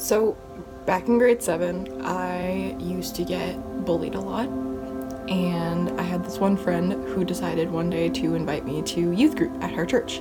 So, 0.00 0.34
back 0.86 1.08
in 1.08 1.18
grade 1.18 1.42
seven, 1.42 2.00
I 2.02 2.74
used 2.78 3.14
to 3.16 3.24
get 3.24 3.54
bullied 3.84 4.14
a 4.14 4.20
lot. 4.20 4.48
And 5.28 6.00
I 6.00 6.02
had 6.02 6.24
this 6.24 6.38
one 6.38 6.56
friend 6.56 6.92
who 7.10 7.22
decided 7.22 7.70
one 7.70 7.90
day 7.90 8.08
to 8.08 8.34
invite 8.34 8.64
me 8.64 8.80
to 8.80 9.12
youth 9.12 9.36
group 9.36 9.62
at 9.62 9.70
her 9.72 9.84
church. 9.84 10.20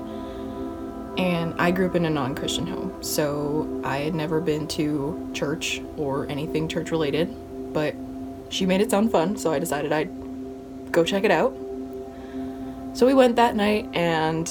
And 1.17 1.53
I 1.57 1.71
grew 1.71 1.87
up 1.87 1.95
in 1.95 2.03
a 2.03 2.09
non 2.09 2.35
Christian 2.35 2.67
home, 2.67 3.01
so 3.01 3.81
I 3.85 3.99
had 3.99 4.13
never 4.13 4.41
been 4.41 4.67
to 4.67 5.31
church 5.33 5.81
or 5.95 6.27
anything 6.27 6.67
church 6.67 6.91
related. 6.91 7.33
But 7.73 7.95
she 8.49 8.65
made 8.65 8.81
it 8.81 8.91
sound 8.91 9.13
fun, 9.13 9.37
so 9.37 9.53
I 9.53 9.59
decided 9.59 9.93
I'd 9.93 10.11
go 10.91 11.05
check 11.05 11.23
it 11.23 11.31
out. 11.31 11.55
So 12.93 13.05
we 13.05 13.13
went 13.13 13.37
that 13.37 13.55
night 13.55 13.87
and 13.93 14.45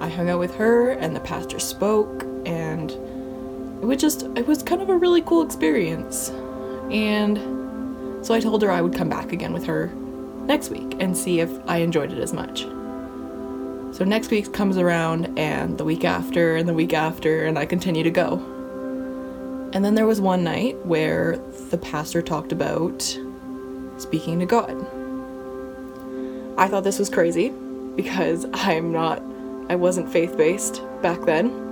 I 0.00 0.08
hung 0.08 0.28
out 0.28 0.40
with 0.40 0.56
her, 0.56 0.90
and 0.90 1.14
the 1.14 1.20
pastor 1.20 1.60
spoke, 1.60 2.24
and 2.44 2.90
it 3.82 3.84
was 3.84 4.00
just, 4.00 4.22
it 4.36 4.46
was 4.46 4.62
kind 4.62 4.80
of 4.80 4.88
a 4.88 4.96
really 4.96 5.22
cool 5.22 5.42
experience. 5.42 6.30
And 6.90 7.36
so 8.24 8.32
I 8.32 8.40
told 8.40 8.62
her 8.62 8.70
I 8.70 8.80
would 8.80 8.94
come 8.94 9.08
back 9.08 9.32
again 9.32 9.52
with 9.52 9.64
her 9.64 9.88
next 10.46 10.70
week 10.70 10.94
and 11.00 11.16
see 11.16 11.40
if 11.40 11.50
I 11.66 11.78
enjoyed 11.78 12.12
it 12.12 12.18
as 12.18 12.32
much. 12.32 12.62
So 13.92 14.04
next 14.04 14.30
week 14.30 14.52
comes 14.54 14.78
around, 14.78 15.38
and 15.38 15.76
the 15.76 15.84
week 15.84 16.04
after, 16.04 16.56
and 16.56 16.66
the 16.66 16.72
week 16.72 16.94
after, 16.94 17.44
and 17.44 17.58
I 17.58 17.66
continue 17.66 18.02
to 18.02 18.10
go. 18.10 18.36
And 19.74 19.84
then 19.84 19.96
there 19.96 20.06
was 20.06 20.20
one 20.20 20.44
night 20.44 20.76
where 20.86 21.36
the 21.70 21.76
pastor 21.76 22.22
talked 22.22 22.52
about 22.52 23.02
speaking 23.98 24.38
to 24.38 24.46
God. 24.46 24.70
I 26.56 26.68
thought 26.68 26.84
this 26.84 26.98
was 26.98 27.10
crazy 27.10 27.52
because 27.96 28.46
I'm 28.54 28.92
not, 28.92 29.22
I 29.68 29.74
wasn't 29.74 30.10
faith 30.10 30.38
based 30.38 30.82
back 31.02 31.20
then. 31.26 31.71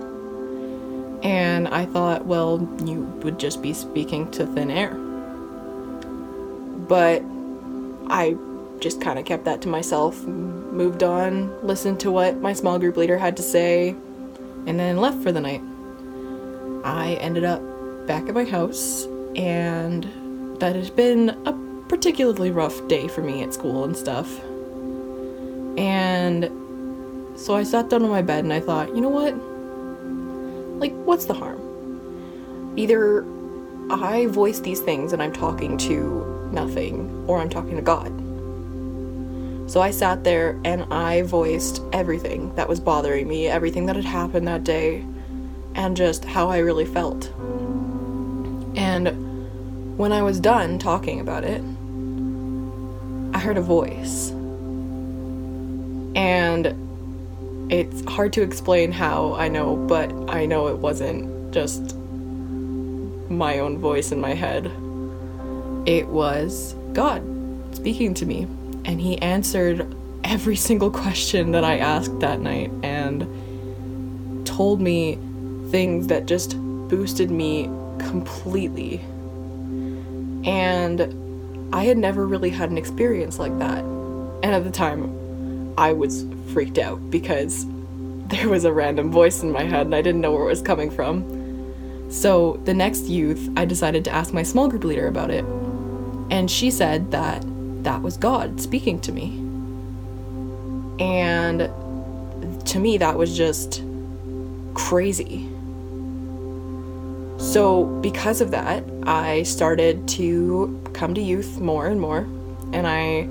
And 1.23 1.69
I 1.69 1.87
thought, 1.87 2.25
well, 2.25 2.67
you 2.85 3.03
would 3.23 3.39
just 3.39 3.63
be 3.63 3.73
speaking 3.75 4.31
to 4.33 4.47
thin 4.47 4.71
air. 4.71 4.95
But 6.89 7.23
I 8.09 8.37
just 8.81 9.01
kind 9.01 9.19
of 9.19 9.25
kept 9.25 9.45
that 9.45 9.61
to 9.63 9.69
myself, 9.69 10.23
moved 10.25 11.03
on, 11.03 11.67
listened 11.67 12.01
to 12.01 12.11
what 12.11 12.41
my 12.41 12.53
small 12.53 12.79
group 12.79 12.97
leader 12.97 13.19
had 13.19 13.37
to 13.37 13.43
say, 13.43 13.95
and 14.67 14.81
then 14.81 14.97
left 14.97 15.23
for 15.23 15.31
the 15.31 15.41
night. 15.41 15.63
I 16.85 17.19
ended 17.21 17.45
up 17.45 17.61
back 18.07 18.29
at 18.29 18.35
my 18.35 18.45
house, 18.45 19.05
and 19.37 20.05
that 20.61 20.75
has 20.75 20.91
been 20.91 21.31
a 21.45 21.53
particularly 21.89 22.51
rough 22.51 22.87
day 22.89 23.09
for 23.09 23.21
me 23.21 23.43
at 23.43 23.53
school 23.53 23.85
and 23.85 23.97
stuff. 23.97 24.41
And 25.77 26.51
so 27.39 27.55
I 27.55 27.63
sat 27.63 27.91
down 27.91 28.03
on 28.03 28.11
my 28.11 28.23
bed 28.23 28.45
and 28.45 28.53
I 28.53 28.61
thought, 28.61 28.95
you 28.95 29.01
know 29.01 29.09
what? 29.09 29.35
Like, 30.81 30.93
what's 31.05 31.27
the 31.27 31.35
harm? 31.35 32.73
Either 32.77 33.25
I 33.91 34.27
voice 34.27 34.61
these 34.61 34.81
things 34.81 35.13
and 35.13 35.23
I'm 35.23 35.33
talking 35.33 35.77
to 35.79 36.49
nothing, 36.53 37.25
or 37.29 37.39
I'm 37.39 37.51
talking 37.51 37.77
to 37.77 37.83
God. 37.83 38.11
So 39.71 39.81
I 39.81 39.93
sat 39.93 40.25
there 40.25 40.59
and 40.65 40.83
I 40.93 41.23
voiced 41.23 41.81
everything 41.93 42.53
that 42.57 42.69
was 42.69 42.81
bothering 42.81 43.29
me, 43.29 43.47
everything 43.47 43.87
that 43.87 43.95
had 43.95 44.05
happened 44.05 44.49
that 44.49 44.65
day, 44.65 45.05
and 45.77 45.97
just 45.97 46.25
how 46.25 46.49
I 46.49 46.59
really 46.59 46.87
felt. 46.87 47.27
And 48.77 49.97
when 49.97 50.13
I 50.13 50.23
was 50.23 50.41
done 50.41 50.79
talking 50.79 51.21
about 51.21 51.45
it, 51.45 51.63
I 53.33 53.39
heard 53.39 53.59
a 53.59 53.63
voice. 53.63 54.31
And 56.17 56.75
it's 57.71 58.05
hard 58.11 58.33
to 58.33 58.43
explain 58.43 58.91
how 58.91 59.35
I 59.35 59.47
know, 59.47 59.77
but 59.77 60.13
I 60.29 60.45
know 60.45 60.67
it 60.67 60.79
wasn't 60.79 61.55
just 61.55 61.95
my 63.31 63.61
own 63.61 63.79
voice 63.79 64.11
in 64.11 64.21
my 64.21 64.35
head. 64.35 64.67
It 65.87 66.09
was 66.09 66.75
God 66.93 67.23
speaking 67.73 68.13
to 68.15 68.27
me, 68.27 68.49
and 68.85 69.01
He 69.01 69.23
answered 69.23 69.87
every 70.25 70.57
single 70.69 70.91
question 70.91 71.53
that 71.53 71.65
I 71.65 71.79
asked 71.79 72.19
that 72.19 72.41
night 72.41 72.73
and 72.83 73.25
told 74.45 74.81
me 74.81 75.17
things 75.69 76.09
that 76.09 76.27
just 76.27 76.57
boosted 76.89 77.31
me 77.31 77.67
completely. 78.01 79.01
And 80.45 81.73
I 81.73 81.85
had 81.85 81.99
never 81.99 82.27
really 82.27 82.51
had 82.51 82.71
an 82.71 82.79
experience 82.79 83.39
like 83.39 83.57
that. 83.61 83.85
And 84.43 84.47
at 84.47 84.65
the 84.65 84.73
time, 84.73 85.20
I 85.81 85.95
was 85.95 86.27
freaked 86.53 86.77
out 86.77 87.11
because 87.11 87.65
there 88.27 88.51
was 88.51 88.67
a 88.67 88.73
random 88.73 89.11
voice 89.11 89.43
in 89.43 89.51
my 89.51 89.65
head 89.65 89.87
and 89.87 89.95
I 89.95 90.03
didn't 90.03 90.21
know 90.21 90.31
where 90.33 90.43
it 90.43 90.49
was 90.49 90.61
coming 90.61 90.91
from. 90.91 91.25
So 92.11 92.61
the 92.67 92.75
next 92.75 93.09
youth, 93.09 93.49
I 93.57 93.65
decided 93.65 94.05
to 94.05 94.11
ask 94.11 94.35
my 94.35 94.43
small 94.43 94.69
group 94.69 94.85
leader 94.85 95.09
about 95.09 95.31
it. 95.31 95.43
And 96.31 96.51
she 96.51 96.71
said 96.71 97.13
that 97.13 97.43
that 97.83 98.03
was 98.03 98.19
God 98.19 98.61
speaking 98.61 99.01
to 99.01 99.11
me. 99.11 99.39
And 101.03 101.61
to 102.67 102.79
me, 102.79 102.99
that 102.99 103.17
was 103.17 103.35
just 103.35 103.83
crazy. 104.75 105.49
So, 107.39 107.85
because 108.03 108.43
of 108.43 108.51
that, 108.51 108.85
I 109.05 109.45
started 109.45 110.07
to 110.09 110.79
come 110.93 111.15
to 111.15 111.23
youth 111.23 111.59
more 111.59 111.87
and 111.87 111.99
more, 111.99 112.19
and 112.75 112.87
I 112.87 113.29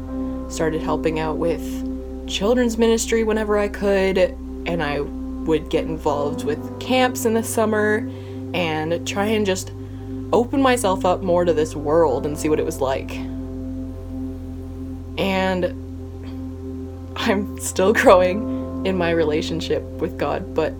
started 0.49 0.81
helping 0.81 1.19
out 1.19 1.37
with 1.37 1.88
children's 2.29 2.78
ministry 2.78 3.23
whenever 3.23 3.57
I 3.57 3.67
could, 3.67 4.17
and 4.17 4.81
I 4.81 5.01
would 5.01 5.69
get 5.69 5.85
involved 5.85 6.45
with 6.45 6.79
camps 6.79 7.25
in 7.25 7.34
the 7.34 7.44
summer 7.44 8.07
and 8.53 9.06
try 9.07 9.25
and 9.25 9.45
just 9.45 9.72
open 10.31 10.62
myself 10.62 11.06
up 11.06 11.23
more 11.23 11.44
to 11.44 11.53
this 11.53 11.75
world 11.75 12.25
and 12.25 12.38
see 12.38 12.50
what 12.50 12.59
it 12.59 12.66
was 12.66 12.79
like. 12.79 13.12
And 15.17 15.66
I'm 17.16 17.59
still 17.59 17.94
growing 18.01 18.85
in 18.85 18.96
my 18.97 19.09
relationship 19.09 19.84
with 19.84 20.17
God, 20.17 20.53
but 20.53 20.73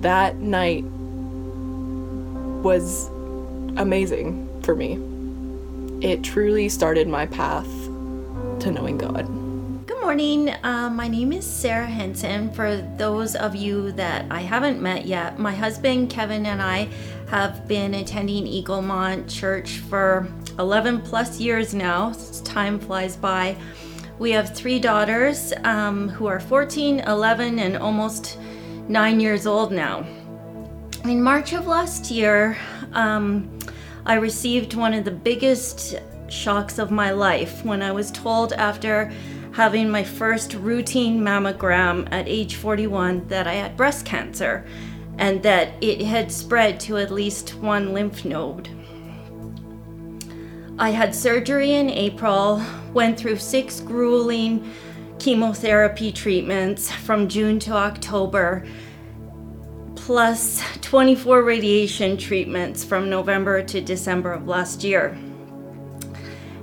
that 0.00 0.36
night 0.36 0.84
was 2.64 3.08
amazing 3.76 4.48
for 4.62 4.74
me. 4.74 4.98
It 6.00 6.22
truly 6.22 6.68
started 6.68 7.08
my 7.08 7.26
path 7.26 7.68
to 8.60 8.70
knowing 8.70 8.98
God 8.98 9.45
morning. 10.06 10.50
Uh, 10.62 10.88
my 10.88 11.08
name 11.08 11.32
is 11.32 11.44
Sarah 11.44 11.84
Henson. 11.84 12.48
For 12.52 12.76
those 12.96 13.34
of 13.34 13.56
you 13.56 13.90
that 13.92 14.24
I 14.30 14.40
haven't 14.40 14.80
met 14.80 15.04
yet, 15.04 15.40
my 15.40 15.52
husband 15.52 16.10
Kevin 16.10 16.46
and 16.46 16.62
I 16.62 16.88
have 17.28 17.66
been 17.66 17.92
attending 17.92 18.46
Eaglemont 18.46 19.28
Church 19.28 19.78
for 19.78 20.28
11 20.60 21.02
plus 21.02 21.40
years 21.40 21.74
now. 21.74 22.12
Time 22.44 22.78
flies 22.78 23.16
by. 23.16 23.56
We 24.20 24.30
have 24.30 24.54
three 24.54 24.78
daughters 24.78 25.52
um, 25.64 26.08
who 26.08 26.26
are 26.26 26.38
14, 26.38 27.00
11, 27.00 27.58
and 27.58 27.76
almost 27.76 28.38
nine 28.86 29.18
years 29.18 29.44
old 29.44 29.72
now. 29.72 30.06
In 31.02 31.20
March 31.20 31.52
of 31.52 31.66
last 31.66 32.12
year, 32.12 32.56
um, 32.92 33.58
I 34.06 34.14
received 34.14 34.74
one 34.74 34.94
of 34.94 35.04
the 35.04 35.10
biggest 35.10 35.96
shocks 36.28 36.78
of 36.78 36.92
my 36.92 37.10
life 37.10 37.64
when 37.64 37.82
I 37.82 37.90
was 37.90 38.12
told 38.12 38.52
after 38.52 39.10
having 39.56 39.88
my 39.88 40.04
first 40.04 40.52
routine 40.52 41.18
mammogram 41.18 42.06
at 42.12 42.28
age 42.28 42.56
41 42.56 43.26
that 43.28 43.46
I 43.46 43.54
had 43.54 43.74
breast 43.74 44.04
cancer 44.04 44.66
and 45.16 45.42
that 45.44 45.70
it 45.80 46.02
had 46.02 46.30
spread 46.30 46.78
to 46.80 46.98
at 46.98 47.10
least 47.10 47.54
one 47.54 47.94
lymph 47.94 48.22
node. 48.26 48.68
I 50.78 50.90
had 50.90 51.14
surgery 51.14 51.72
in 51.72 51.88
April, 51.88 52.62
went 52.92 53.18
through 53.18 53.38
six 53.38 53.80
grueling 53.80 54.70
chemotherapy 55.18 56.12
treatments 56.12 56.92
from 56.92 57.26
June 57.26 57.58
to 57.60 57.72
October, 57.72 58.66
plus 59.94 60.62
24 60.82 61.42
radiation 61.42 62.18
treatments 62.18 62.84
from 62.84 63.08
November 63.08 63.62
to 63.62 63.80
December 63.80 64.34
of 64.34 64.46
last 64.46 64.84
year. 64.84 65.16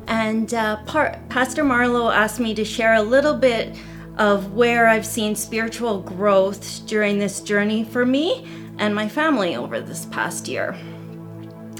And 0.07 0.53
uh, 0.53 0.83
par- 0.85 1.19
Pastor 1.29 1.63
Marlowe 1.63 2.09
asked 2.09 2.39
me 2.39 2.53
to 2.55 2.65
share 2.65 2.93
a 2.93 3.01
little 3.01 3.35
bit 3.35 3.75
of 4.17 4.53
where 4.53 4.87
I've 4.87 5.05
seen 5.05 5.35
spiritual 5.35 6.01
growth 6.01 6.85
during 6.85 7.17
this 7.17 7.39
journey 7.41 7.83
for 7.83 8.05
me 8.05 8.47
and 8.77 8.93
my 8.93 9.07
family 9.07 9.55
over 9.55 9.79
this 9.79 10.05
past 10.05 10.47
year. 10.47 10.75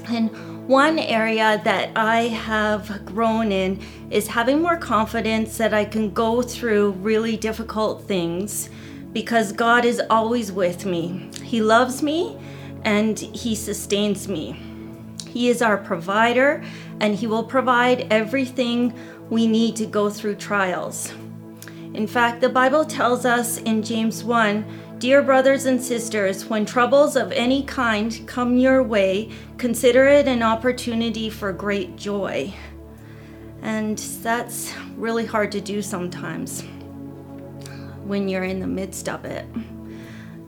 And 0.08 0.30
one 0.68 0.98
area 0.98 1.60
that 1.64 1.90
I 1.96 2.22
have 2.28 3.04
grown 3.04 3.52
in 3.52 3.80
is 4.10 4.26
having 4.26 4.62
more 4.62 4.76
confidence 4.76 5.58
that 5.58 5.74
I 5.74 5.84
can 5.84 6.12
go 6.12 6.40
through 6.40 6.92
really 6.92 7.36
difficult 7.36 8.04
things 8.04 8.70
because 9.12 9.52
God 9.52 9.84
is 9.84 10.00
always 10.10 10.50
with 10.50 10.86
me. 10.86 11.30
He 11.42 11.60
loves 11.60 12.02
me 12.02 12.38
and 12.84 13.18
He 13.18 13.54
sustains 13.54 14.26
me. 14.26 14.60
He 15.34 15.48
is 15.48 15.62
our 15.62 15.76
provider, 15.76 16.62
and 17.00 17.12
He 17.12 17.26
will 17.26 17.42
provide 17.42 18.06
everything 18.12 18.96
we 19.30 19.48
need 19.48 19.74
to 19.74 19.84
go 19.84 20.08
through 20.08 20.36
trials. 20.36 21.12
In 21.92 22.06
fact, 22.06 22.40
the 22.40 22.48
Bible 22.48 22.84
tells 22.84 23.26
us 23.26 23.58
in 23.58 23.82
James 23.82 24.22
1 24.22 24.64
Dear 24.98 25.22
brothers 25.22 25.66
and 25.66 25.82
sisters, 25.82 26.48
when 26.48 26.64
troubles 26.64 27.16
of 27.16 27.32
any 27.32 27.64
kind 27.64 28.16
come 28.28 28.56
your 28.56 28.80
way, 28.84 29.32
consider 29.58 30.06
it 30.06 30.28
an 30.28 30.40
opportunity 30.40 31.28
for 31.28 31.52
great 31.52 31.96
joy. 31.96 32.54
And 33.62 33.98
that's 34.22 34.72
really 34.96 35.26
hard 35.26 35.50
to 35.50 35.60
do 35.60 35.82
sometimes 35.82 36.62
when 38.04 38.28
you're 38.28 38.44
in 38.44 38.60
the 38.60 38.68
midst 38.68 39.08
of 39.08 39.24
it. 39.24 39.46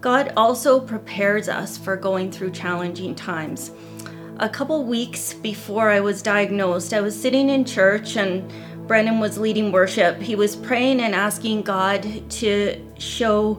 God 0.01 0.33
also 0.37 0.79
prepares 0.79 1.49
us 1.49 1.77
for 1.77 1.97
going 1.97 2.31
through 2.31 2.53
challenging 2.53 3.17
times. 3.17 3.73
A 4.39 4.51
couple 4.51 4.85
weeks 4.85 5.33
before 5.33 5.89
I 5.89 6.01
was 6.01 6.21
diagnosed, 6.21 6.93
I 6.93 7.01
was 7.01 7.19
sitting 7.19 7.49
in 7.49 7.65
church 7.65 8.19
and 8.19 8.53
Brennan 8.87 9.19
was 9.19 9.39
leading 9.39 9.73
worship. 9.73 10.21
He 10.21 10.37
was 10.37 10.55
praying 10.55 11.01
and 11.01 11.15
asking 11.15 11.63
God 11.63 12.31
to 12.33 12.95
show 12.99 13.59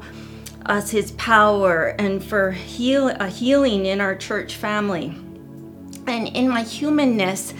us 0.67 0.91
his 0.91 1.13
power 1.13 1.95
and 1.97 2.23
for 2.23 2.51
heal, 2.51 3.09
a 3.09 3.27
healing 3.27 3.87
in 3.87 3.99
our 3.99 4.15
church 4.15 4.53
family. 4.53 5.17
And 6.05 6.27
in 6.27 6.47
my 6.47 6.61
humanness, 6.61 7.55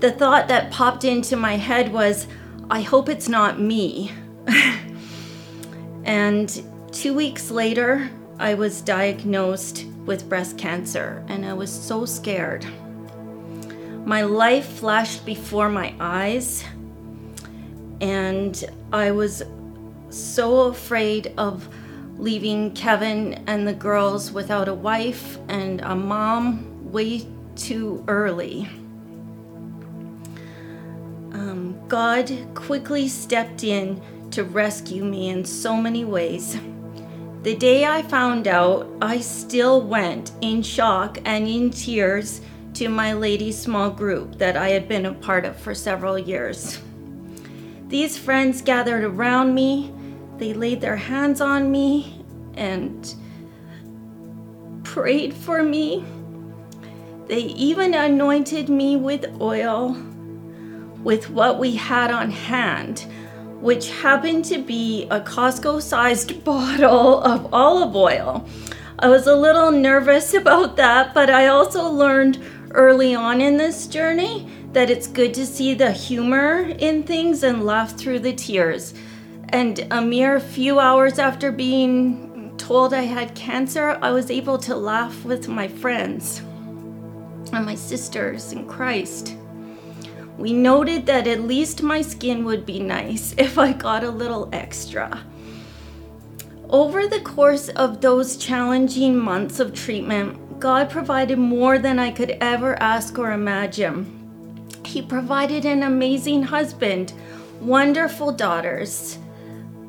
the 0.00 0.10
thought 0.10 0.48
that 0.48 0.72
popped 0.72 1.04
into 1.04 1.36
my 1.36 1.56
head 1.56 1.92
was, 1.92 2.26
I 2.70 2.80
hope 2.80 3.08
it's 3.08 3.28
not 3.28 3.60
me. 3.60 4.10
and 6.04 6.60
two 6.90 7.14
weeks 7.14 7.52
later, 7.52 8.10
I 8.40 8.54
was 8.54 8.80
diagnosed 8.80 9.86
with 10.08 10.26
breast 10.26 10.56
cancer, 10.56 11.22
and 11.28 11.44
I 11.44 11.52
was 11.52 11.70
so 11.70 12.06
scared. 12.06 12.66
My 14.06 14.22
life 14.22 14.66
flashed 14.66 15.26
before 15.26 15.68
my 15.68 15.94
eyes, 16.00 16.64
and 18.00 18.64
I 18.90 19.10
was 19.10 19.42
so 20.08 20.62
afraid 20.62 21.34
of 21.36 21.68
leaving 22.16 22.72
Kevin 22.72 23.44
and 23.46 23.68
the 23.68 23.74
girls 23.74 24.32
without 24.32 24.66
a 24.66 24.72
wife 24.72 25.36
and 25.48 25.82
a 25.82 25.94
mom 25.94 26.90
way 26.90 27.26
too 27.54 28.02
early. 28.08 28.66
Um, 31.34 31.78
God 31.86 32.32
quickly 32.54 33.08
stepped 33.08 33.62
in 33.62 34.00
to 34.30 34.42
rescue 34.42 35.04
me 35.04 35.28
in 35.28 35.44
so 35.44 35.76
many 35.76 36.06
ways. 36.06 36.58
The 37.42 37.54
day 37.54 37.84
I 37.84 38.02
found 38.02 38.48
out, 38.48 38.88
I 39.00 39.20
still 39.20 39.80
went 39.80 40.32
in 40.40 40.60
shock 40.60 41.18
and 41.24 41.46
in 41.46 41.70
tears 41.70 42.40
to 42.74 42.88
my 42.88 43.12
ladies' 43.12 43.56
small 43.56 43.90
group 43.90 44.38
that 44.38 44.56
I 44.56 44.70
had 44.70 44.88
been 44.88 45.06
a 45.06 45.14
part 45.14 45.44
of 45.44 45.56
for 45.56 45.72
several 45.72 46.18
years. 46.18 46.80
These 47.86 48.18
friends 48.18 48.60
gathered 48.60 49.04
around 49.04 49.54
me, 49.54 49.92
they 50.38 50.52
laid 50.52 50.80
their 50.80 50.96
hands 50.96 51.40
on 51.40 51.70
me 51.70 52.24
and 52.54 53.14
prayed 54.82 55.32
for 55.32 55.62
me. 55.62 56.04
They 57.28 57.40
even 57.40 57.94
anointed 57.94 58.68
me 58.68 58.96
with 58.96 59.40
oil 59.40 59.96
with 61.04 61.30
what 61.30 61.60
we 61.60 61.76
had 61.76 62.10
on 62.10 62.32
hand 62.32 63.06
which 63.60 63.90
happened 63.90 64.44
to 64.46 64.58
be 64.58 65.06
a 65.10 65.20
Costco 65.20 65.82
sized 65.82 66.44
bottle 66.44 67.20
of 67.20 67.52
olive 67.52 67.96
oil. 67.96 68.46
I 68.98 69.08
was 69.08 69.26
a 69.26 69.36
little 69.36 69.70
nervous 69.70 70.34
about 70.42 70.76
that, 70.76 71.14
but 71.14 71.30
I 71.30 71.46
also 71.46 71.88
learned 71.88 72.38
early 72.72 73.14
on 73.14 73.40
in 73.40 73.56
this 73.56 73.86
journey 73.86 74.48
that 74.72 74.90
it's 74.90 75.06
good 75.06 75.32
to 75.34 75.46
see 75.46 75.74
the 75.74 75.92
humor 75.92 76.60
in 76.78 77.02
things 77.02 77.42
and 77.42 77.64
laugh 77.64 77.96
through 77.96 78.18
the 78.18 78.34
tears. 78.34 78.94
And 79.50 79.86
a 79.90 80.02
mere 80.02 80.38
few 80.40 80.78
hours 80.78 81.18
after 81.18 81.50
being 81.50 82.54
told 82.58 82.92
I 82.92 83.02
had 83.02 83.34
cancer, 83.34 83.98
I 84.02 84.10
was 84.10 84.30
able 84.30 84.58
to 84.58 84.76
laugh 84.76 85.24
with 85.24 85.48
my 85.48 85.68
friends 85.68 86.40
and 87.52 87.64
my 87.64 87.74
sisters 87.74 88.52
in 88.52 88.66
Christ. 88.66 89.37
We 90.38 90.52
noted 90.52 91.06
that 91.06 91.26
at 91.26 91.42
least 91.42 91.82
my 91.82 92.00
skin 92.00 92.44
would 92.44 92.64
be 92.64 92.78
nice 92.78 93.34
if 93.36 93.58
I 93.58 93.72
got 93.72 94.04
a 94.04 94.10
little 94.10 94.48
extra. 94.52 95.24
Over 96.70 97.08
the 97.08 97.20
course 97.20 97.68
of 97.70 98.00
those 98.00 98.36
challenging 98.36 99.18
months 99.18 99.58
of 99.58 99.74
treatment, 99.74 100.60
God 100.60 100.90
provided 100.90 101.38
more 101.38 101.78
than 101.80 101.98
I 101.98 102.12
could 102.12 102.36
ever 102.40 102.80
ask 102.80 103.18
or 103.18 103.32
imagine. 103.32 104.14
He 104.84 105.02
provided 105.02 105.64
an 105.64 105.82
amazing 105.82 106.44
husband, 106.44 107.14
wonderful 107.60 108.30
daughters, 108.30 109.18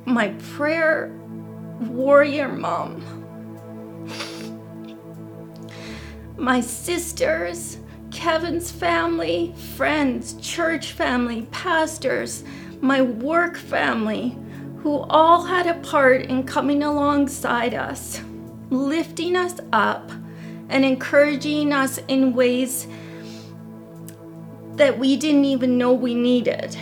my 0.05 0.29
prayer 0.55 1.11
warrior 1.79 2.47
mom, 2.47 3.03
my 6.37 6.59
sisters, 6.59 7.77
Kevin's 8.11 8.71
family, 8.71 9.53
friends, 9.75 10.33
church 10.41 10.91
family, 10.93 11.43
pastors, 11.51 12.43
my 12.81 13.01
work 13.01 13.57
family, 13.57 14.37
who 14.77 14.99
all 15.09 15.43
had 15.43 15.67
a 15.67 15.79
part 15.81 16.23
in 16.23 16.43
coming 16.43 16.83
alongside 16.83 17.73
us, 17.73 18.21
lifting 18.69 19.35
us 19.35 19.59
up, 19.73 20.11
and 20.69 20.85
encouraging 20.85 21.73
us 21.73 21.99
in 22.07 22.33
ways 22.33 22.87
that 24.75 24.97
we 24.97 25.17
didn't 25.17 25.45
even 25.45 25.77
know 25.77 25.91
we 25.91 26.15
needed. 26.15 26.77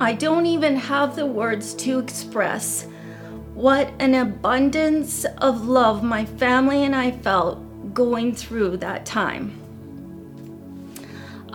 I 0.00 0.12
don't 0.12 0.46
even 0.46 0.76
have 0.76 1.14
the 1.14 1.26
words 1.26 1.74
to 1.74 2.00
express 2.00 2.86
what 3.54 3.92
an 4.00 4.14
abundance 4.14 5.24
of 5.38 5.66
love 5.68 6.02
my 6.02 6.24
family 6.24 6.82
and 6.84 6.94
I 6.96 7.12
felt 7.12 7.94
going 7.94 8.34
through 8.34 8.78
that 8.78 9.06
time. 9.06 9.63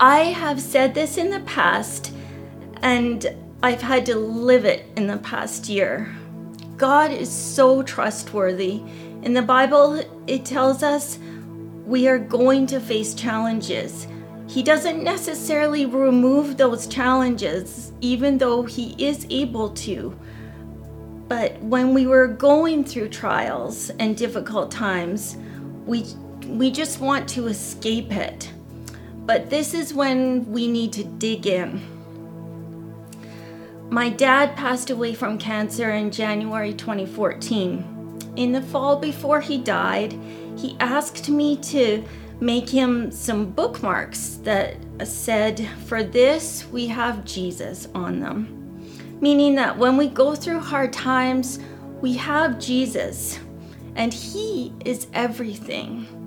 I 0.01 0.19
have 0.27 0.61
said 0.61 0.93
this 0.93 1.17
in 1.17 1.29
the 1.29 1.41
past, 1.41 2.13
and 2.81 3.35
I've 3.61 3.81
had 3.81 4.05
to 4.05 4.15
live 4.15 4.63
it 4.63 4.85
in 4.95 5.07
the 5.07 5.17
past 5.17 5.67
year. 5.67 6.15
God 6.77 7.11
is 7.11 7.29
so 7.29 7.83
trustworthy. 7.83 8.81
In 9.23 9.33
the 9.33 9.41
Bible, 9.41 10.01
it 10.25 10.45
tells 10.45 10.83
us 10.83 11.19
we 11.85 12.07
are 12.07 12.17
going 12.17 12.65
to 12.67 12.79
face 12.79 13.13
challenges. 13.13 14.07
He 14.47 14.63
doesn't 14.63 15.03
necessarily 15.03 15.85
remove 15.85 16.55
those 16.55 16.87
challenges, 16.87 17.91
even 17.99 18.37
though 18.37 18.63
He 18.63 18.95
is 19.05 19.27
able 19.29 19.71
to. 19.71 20.17
But 21.27 21.61
when 21.61 21.93
we 21.93 22.07
were 22.07 22.27
going 22.27 22.85
through 22.85 23.09
trials 23.09 23.89
and 23.99 24.15
difficult 24.15 24.71
times, 24.71 25.35
we, 25.85 26.05
we 26.47 26.71
just 26.71 27.01
want 27.01 27.27
to 27.31 27.47
escape 27.47 28.13
it. 28.13 28.49
But 29.29 29.51
this 29.51 29.75
is 29.75 29.93
when 29.93 30.51
we 30.51 30.65
need 30.65 30.91
to 30.93 31.03
dig 31.03 31.45
in. 31.45 31.79
My 33.91 34.09
dad 34.09 34.55
passed 34.55 34.89
away 34.89 35.13
from 35.13 35.37
cancer 35.37 35.91
in 35.91 36.09
January 36.09 36.73
2014. 36.73 38.33
In 38.37 38.51
the 38.51 38.63
fall 38.63 38.95
before 38.95 39.39
he 39.39 39.59
died, 39.59 40.13
he 40.57 40.75
asked 40.79 41.29
me 41.29 41.57
to 41.57 42.03
make 42.39 42.67
him 42.67 43.11
some 43.11 43.51
bookmarks 43.51 44.39
that 44.45 44.77
said, 45.03 45.69
For 45.85 46.01
this 46.01 46.65
we 46.71 46.87
have 46.87 47.23
Jesus 47.23 47.87
on 47.93 48.19
them. 48.19 48.81
Meaning 49.21 49.53
that 49.57 49.77
when 49.77 49.95
we 49.95 50.07
go 50.07 50.33
through 50.33 50.61
hard 50.61 50.91
times, 50.91 51.59
we 52.01 52.13
have 52.13 52.57
Jesus, 52.57 53.37
and 53.95 54.11
He 54.11 54.73
is 54.85 55.05
everything. 55.13 56.18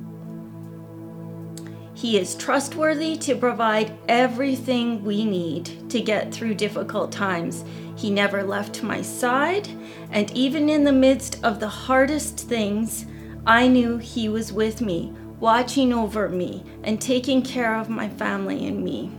He 2.03 2.19
is 2.19 2.35
trustworthy 2.35 3.17
to 3.19 3.37
provide 3.37 3.97
everything 4.09 5.05
we 5.05 5.25
need 5.25 5.89
to 5.89 6.01
get 6.01 6.35
through 6.35 6.57
difficult 6.57 7.13
times. 7.13 7.65
He 7.95 8.11
never 8.11 8.43
left 8.43 8.83
my 8.83 9.03
side, 9.03 9.69
and 10.11 10.29
even 10.33 10.69
in 10.69 10.83
the 10.83 10.93
midst 10.93 11.39
of 11.45 11.61
the 11.61 11.69
hardest 11.69 12.41
things, 12.49 13.07
I 13.47 13.69
knew 13.69 13.99
He 13.99 14.29
was 14.29 14.53
with 14.53 14.81
me, 14.81 15.13
watching 15.39 15.93
over 15.93 16.29
me, 16.29 16.65
and 16.83 17.01
taking 17.01 17.41
care 17.41 17.77
of 17.77 17.89
my 17.89 18.09
family 18.09 18.67
and 18.67 18.83
me. 18.83 19.13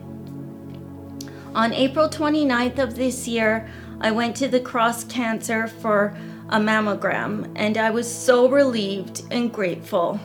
On 1.55 1.71
April 1.71 2.09
29th 2.09 2.79
of 2.79 2.95
this 2.95 3.29
year, 3.29 3.69
I 4.01 4.11
went 4.11 4.35
to 4.35 4.49
the 4.49 4.59
Cross 4.59 5.05
Cancer 5.05 5.69
for 5.69 6.17
a 6.49 6.59
mammogram, 6.59 7.49
and 7.55 7.77
I 7.77 7.91
was 7.91 8.13
so 8.13 8.49
relieved 8.49 9.23
and 9.31 9.53
grateful 9.53 10.19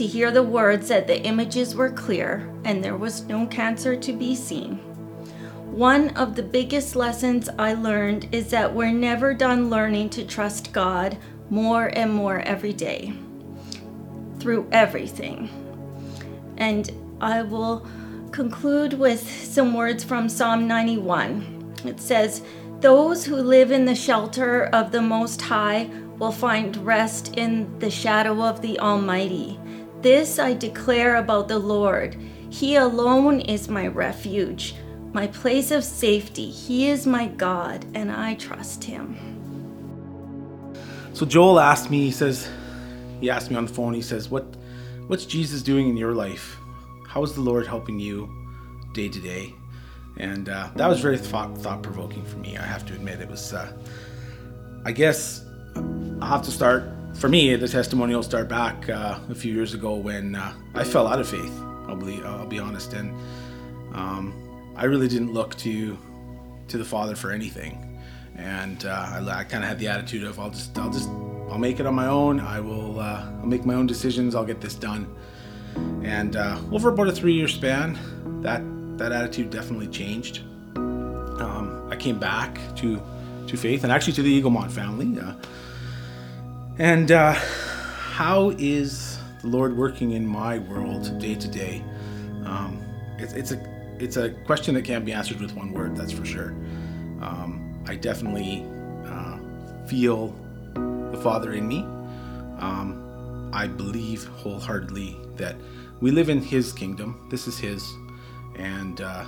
to 0.00 0.06
hear 0.06 0.30
the 0.30 0.42
words 0.42 0.88
that 0.88 1.06
the 1.06 1.22
images 1.24 1.74
were 1.74 1.90
clear 1.90 2.50
and 2.64 2.82
there 2.82 2.96
was 2.96 3.24
no 3.24 3.44
cancer 3.44 3.94
to 3.94 4.14
be 4.14 4.34
seen. 4.34 4.76
One 5.72 6.16
of 6.16 6.36
the 6.36 6.42
biggest 6.42 6.96
lessons 6.96 7.50
I 7.58 7.74
learned 7.74 8.26
is 8.32 8.48
that 8.48 8.74
we're 8.74 8.92
never 8.92 9.34
done 9.34 9.68
learning 9.68 10.08
to 10.10 10.24
trust 10.24 10.72
God 10.72 11.18
more 11.50 11.88
and 11.88 12.10
more 12.14 12.40
every 12.40 12.72
day 12.72 13.12
through 14.38 14.66
everything. 14.72 15.50
And 16.56 16.90
I 17.20 17.42
will 17.42 17.86
conclude 18.32 18.94
with 18.94 19.28
some 19.28 19.74
words 19.74 20.02
from 20.02 20.30
Psalm 20.30 20.66
91. 20.66 21.74
It 21.84 22.00
says, 22.00 22.40
Those 22.80 23.26
who 23.26 23.36
live 23.36 23.70
in 23.70 23.84
the 23.84 23.94
shelter 23.94 24.64
of 24.72 24.92
the 24.92 25.02
Most 25.02 25.42
High 25.42 25.90
will 26.18 26.32
find 26.32 26.74
rest 26.78 27.36
in 27.36 27.78
the 27.80 27.90
shadow 27.90 28.42
of 28.42 28.62
the 28.62 28.80
Almighty. 28.80 29.59
This 30.02 30.38
I 30.38 30.54
declare 30.54 31.16
about 31.16 31.48
the 31.48 31.58
Lord. 31.58 32.16
He 32.48 32.76
alone 32.76 33.40
is 33.40 33.68
my 33.68 33.86
refuge, 33.86 34.74
my 35.12 35.26
place 35.26 35.70
of 35.70 35.84
safety. 35.84 36.50
He 36.50 36.88
is 36.88 37.06
my 37.06 37.28
God, 37.28 37.84
and 37.94 38.10
I 38.10 38.34
trust 38.34 38.82
him. 38.82 39.16
So 41.12 41.26
Joel 41.26 41.60
asked 41.60 41.90
me, 41.90 42.04
he 42.04 42.10
says, 42.10 42.48
he 43.20 43.28
asked 43.28 43.50
me 43.50 43.56
on 43.56 43.66
the 43.66 43.72
phone, 43.72 43.92
he 43.92 44.00
says, 44.00 44.30
What 44.30 44.46
what's 45.06 45.26
Jesus 45.26 45.60
doing 45.60 45.88
in 45.88 45.96
your 45.98 46.14
life? 46.14 46.56
How 47.06 47.22
is 47.22 47.34
the 47.34 47.42
Lord 47.42 47.66
helping 47.66 47.98
you 47.98 48.32
day 48.94 49.08
to 49.08 49.20
day? 49.20 49.52
And 50.16 50.48
uh, 50.48 50.70
that 50.76 50.86
was 50.86 51.00
very 51.00 51.18
thought 51.18 51.58
thought 51.58 51.82
provoking 51.82 52.24
for 52.24 52.38
me. 52.38 52.56
I 52.56 52.62
have 52.62 52.86
to 52.86 52.94
admit, 52.94 53.20
it 53.20 53.28
was. 53.28 53.52
Uh, 53.52 53.70
I 54.86 54.92
guess 54.92 55.44
I'll 55.76 56.28
have 56.28 56.42
to 56.42 56.50
start. 56.50 56.84
For 57.20 57.28
me, 57.28 57.54
the 57.54 57.68
testimony 57.68 58.14
will 58.14 58.22
start 58.22 58.48
back 58.48 58.88
uh, 58.88 59.18
a 59.28 59.34
few 59.34 59.52
years 59.52 59.74
ago 59.74 59.94
when 59.94 60.36
uh, 60.36 60.54
I 60.74 60.84
fell 60.84 61.06
out 61.06 61.20
of 61.20 61.28
faith. 61.28 61.52
I'll 61.86 61.94
be 61.94 62.18
I'll 62.22 62.46
be 62.46 62.58
honest, 62.58 62.94
and 62.94 63.14
um, 63.92 64.32
I 64.74 64.86
really 64.86 65.06
didn't 65.06 65.34
look 65.34 65.54
to 65.56 65.98
to 66.68 66.78
the 66.78 66.84
Father 66.84 67.14
for 67.14 67.30
anything. 67.30 68.00
And 68.36 68.86
uh, 68.86 69.20
I, 69.28 69.40
I 69.40 69.44
kind 69.44 69.62
of 69.62 69.68
had 69.68 69.78
the 69.78 69.88
attitude 69.88 70.24
of 70.24 70.40
I'll 70.40 70.48
just 70.48 70.78
I'll 70.78 70.88
just 70.88 71.10
I'll 71.50 71.58
make 71.58 71.78
it 71.78 71.84
on 71.84 71.94
my 71.94 72.06
own. 72.06 72.40
I 72.40 72.58
will 72.58 72.98
uh, 72.98 73.30
I'll 73.38 73.46
make 73.46 73.66
my 73.66 73.74
own 73.74 73.86
decisions. 73.86 74.34
I'll 74.34 74.46
get 74.46 74.62
this 74.62 74.74
done. 74.74 75.14
And 76.02 76.36
over 76.72 76.88
about 76.88 77.08
a 77.08 77.12
three 77.12 77.34
year 77.34 77.48
span, 77.48 77.98
that 78.40 78.62
that 78.96 79.12
attitude 79.12 79.50
definitely 79.50 79.88
changed. 79.88 80.38
Um, 80.74 81.86
I 81.90 81.96
came 81.96 82.18
back 82.18 82.58
to 82.76 82.98
to 83.46 83.56
faith 83.58 83.84
and 83.84 83.92
actually 83.92 84.14
to 84.14 84.22
the 84.22 84.42
Eaglemont 84.42 84.70
family. 84.70 85.20
Uh, 85.20 85.34
and 86.80 87.12
uh, 87.12 87.34
how 87.34 88.50
is 88.56 89.18
the 89.42 89.48
Lord 89.48 89.76
working 89.76 90.12
in 90.12 90.26
my 90.26 90.58
world 90.60 91.18
day 91.18 91.34
to 91.34 91.46
day? 91.46 91.84
Um, 92.46 92.82
it's, 93.18 93.34
it's 93.34 93.52
a 93.52 93.94
it's 93.98 94.16
a 94.16 94.30
question 94.46 94.74
that 94.76 94.84
can't 94.86 95.04
be 95.04 95.12
answered 95.12 95.42
with 95.42 95.54
one 95.54 95.72
word. 95.72 95.94
That's 95.94 96.10
for 96.10 96.24
sure. 96.24 96.52
Um, 97.20 97.84
I 97.86 97.96
definitely 97.96 98.64
uh, 99.04 99.38
feel 99.86 100.34
the 101.12 101.20
Father 101.22 101.52
in 101.52 101.68
me. 101.68 101.80
Um, 102.58 103.50
I 103.52 103.66
believe 103.66 104.24
wholeheartedly 104.24 105.18
that 105.36 105.56
we 106.00 106.10
live 106.10 106.30
in 106.30 106.40
His 106.40 106.72
kingdom. 106.72 107.28
This 107.30 107.46
is 107.46 107.58
His 107.58 107.86
and 108.56 109.02
uh, 109.02 109.26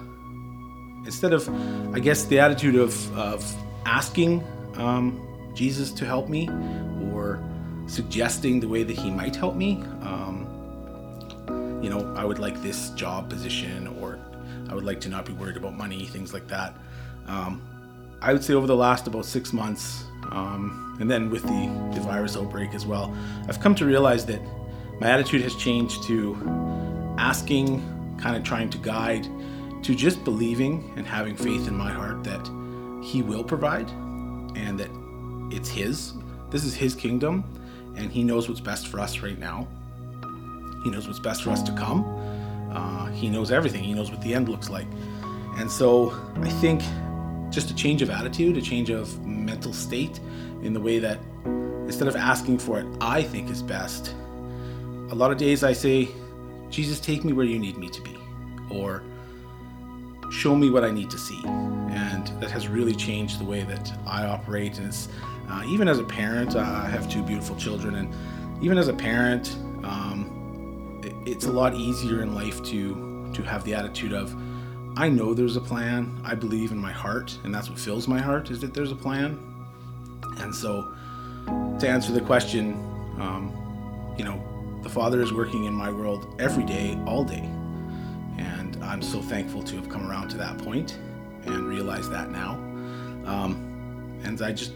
instead 1.04 1.34
of, 1.34 1.46
I 1.94 1.98
guess, 1.98 2.24
the 2.24 2.38
attitude 2.38 2.76
of, 2.76 3.18
of 3.18 3.44
asking 3.84 4.42
um, 4.76 5.20
Jesus 5.54 5.92
to 5.92 6.04
help 6.04 6.28
me 6.28 6.48
or 7.12 7.42
suggesting 7.86 8.60
the 8.60 8.68
way 8.68 8.82
that 8.82 8.96
he 8.96 9.10
might 9.10 9.36
help 9.36 9.54
me, 9.54 9.82
um, 10.02 10.48
you 11.82 11.90
know, 11.90 12.14
I 12.16 12.24
would 12.24 12.38
like 12.38 12.62
this 12.62 12.90
job 12.90 13.28
position 13.28 13.86
or 14.00 14.18
I 14.68 14.74
would 14.74 14.84
like 14.84 15.00
to 15.00 15.08
not 15.08 15.26
be 15.26 15.32
worried 15.32 15.56
about 15.56 15.74
money, 15.74 16.06
things 16.06 16.32
like 16.32 16.48
that. 16.48 16.74
Um, 17.26 17.62
I 18.20 18.32
would 18.32 18.44
say 18.44 18.54
over 18.54 18.66
the 18.66 18.76
last 18.76 19.06
about 19.06 19.24
six 19.24 19.52
months, 19.52 20.04
um, 20.30 20.96
and 21.00 21.10
then 21.10 21.28
with 21.28 21.42
the, 21.42 21.90
the 21.94 22.00
virus 22.00 22.36
outbreak 22.36 22.72
as 22.72 22.86
well, 22.86 23.14
I've 23.48 23.60
come 23.60 23.74
to 23.74 23.84
realize 23.84 24.24
that 24.26 24.40
my 25.00 25.10
attitude 25.10 25.42
has 25.42 25.56
changed 25.56 26.04
to 26.04 26.36
asking 27.18 27.80
kind 28.20 28.36
of 28.36 28.44
trying 28.44 28.70
to 28.70 28.78
guide 28.78 29.26
to 29.82 29.94
just 29.94 30.22
believing 30.24 30.92
and 30.96 31.06
having 31.06 31.36
faith 31.36 31.66
in 31.66 31.76
my 31.76 31.90
heart 31.90 32.22
that 32.22 32.46
He 33.04 33.22
will 33.22 33.42
provide 33.42 33.90
and 34.54 34.78
that 34.78 34.90
it's 35.52 35.68
His. 35.68 36.12
This 36.50 36.64
is 36.64 36.74
His 36.74 36.94
kingdom, 36.94 37.44
and 37.96 38.10
He 38.10 38.24
knows 38.24 38.48
what's 38.48 38.60
best 38.60 38.88
for 38.88 39.00
us 39.00 39.20
right 39.20 39.38
now. 39.38 39.68
He 40.84 40.90
knows 40.90 41.06
what's 41.06 41.20
best 41.20 41.42
for 41.42 41.50
us 41.50 41.62
to 41.62 41.72
come. 41.72 42.04
Uh, 42.72 43.06
he 43.06 43.28
knows 43.28 43.50
everything. 43.50 43.84
He 43.84 43.92
knows 43.92 44.10
what 44.10 44.20
the 44.22 44.34
end 44.34 44.48
looks 44.48 44.70
like. 44.70 44.86
And 45.58 45.70
so 45.70 46.10
I 46.36 46.48
think 46.48 46.82
just 47.50 47.70
a 47.70 47.74
change 47.74 48.02
of 48.02 48.10
attitude, 48.10 48.56
a 48.56 48.62
change 48.62 48.90
of 48.90 49.24
mental 49.26 49.72
state 49.72 50.18
in 50.62 50.72
the 50.72 50.80
way 50.80 50.98
that 50.98 51.18
instead 51.86 52.08
of 52.08 52.16
asking 52.16 52.58
for 52.58 52.80
it, 52.80 52.86
I 53.00 53.22
think 53.22 53.50
is 53.50 53.62
best. 53.62 54.14
A 55.10 55.14
lot 55.14 55.30
of 55.30 55.36
days 55.36 55.62
I 55.62 55.72
say, 55.72 56.08
Jesus, 56.70 56.98
take 56.98 57.22
me 57.24 57.34
where 57.34 57.44
you 57.44 57.58
need 57.58 57.76
me 57.76 57.90
to 57.90 58.00
be, 58.00 58.16
or 58.70 59.02
show 60.30 60.56
me 60.56 60.70
what 60.70 60.84
I 60.84 60.90
need 60.90 61.10
to 61.10 61.18
see. 61.18 61.42
That 62.40 62.50
has 62.50 62.68
really 62.68 62.94
changed 62.94 63.38
the 63.38 63.44
way 63.44 63.62
that 63.62 63.92
I 64.06 64.24
operate. 64.24 64.78
And 64.78 64.88
it's 64.88 65.08
uh, 65.48 65.62
even 65.66 65.88
as 65.88 65.98
a 65.98 66.04
parent, 66.04 66.56
uh, 66.56 66.60
I 66.60 66.88
have 66.88 67.10
two 67.10 67.22
beautiful 67.22 67.56
children, 67.56 67.96
and 67.96 68.14
even 68.64 68.78
as 68.78 68.88
a 68.88 68.94
parent, 68.94 69.56
um, 69.84 71.00
it, 71.04 71.14
it's 71.28 71.46
a 71.46 71.52
lot 71.52 71.74
easier 71.74 72.22
in 72.22 72.34
life 72.34 72.62
to 72.64 73.30
to 73.34 73.42
have 73.42 73.64
the 73.64 73.74
attitude 73.74 74.12
of, 74.12 74.34
I 74.96 75.08
know 75.08 75.32
there's 75.32 75.56
a 75.56 75.60
plan. 75.60 76.20
I 76.24 76.34
believe 76.34 76.70
in 76.70 76.78
my 76.78 76.92
heart, 76.92 77.38
and 77.44 77.54
that's 77.54 77.70
what 77.70 77.78
fills 77.78 78.06
my 78.06 78.20
heart 78.20 78.50
is 78.50 78.60
that 78.60 78.74
there's 78.74 78.92
a 78.92 78.96
plan. 78.96 79.38
And 80.38 80.54
so, 80.54 80.94
to 81.46 81.88
answer 81.88 82.12
the 82.12 82.20
question, 82.20 82.74
um, 83.18 84.14
you 84.18 84.24
know, 84.24 84.42
the 84.82 84.90
Father 84.90 85.22
is 85.22 85.32
working 85.32 85.64
in 85.64 85.72
my 85.72 85.90
world 85.90 86.34
every 86.38 86.64
day, 86.64 86.98
all 87.06 87.24
day. 87.24 87.48
And 88.38 88.78
I'm 88.82 89.00
so 89.00 89.22
thankful 89.22 89.62
to 89.62 89.76
have 89.76 89.88
come 89.88 90.10
around 90.10 90.28
to 90.30 90.36
that 90.38 90.58
point 90.58 90.98
and 91.46 91.68
realize 91.68 92.08
that 92.10 92.30
now. 92.30 92.52
Um, 93.24 94.20
and 94.24 94.40
I 94.42 94.52
just, 94.52 94.72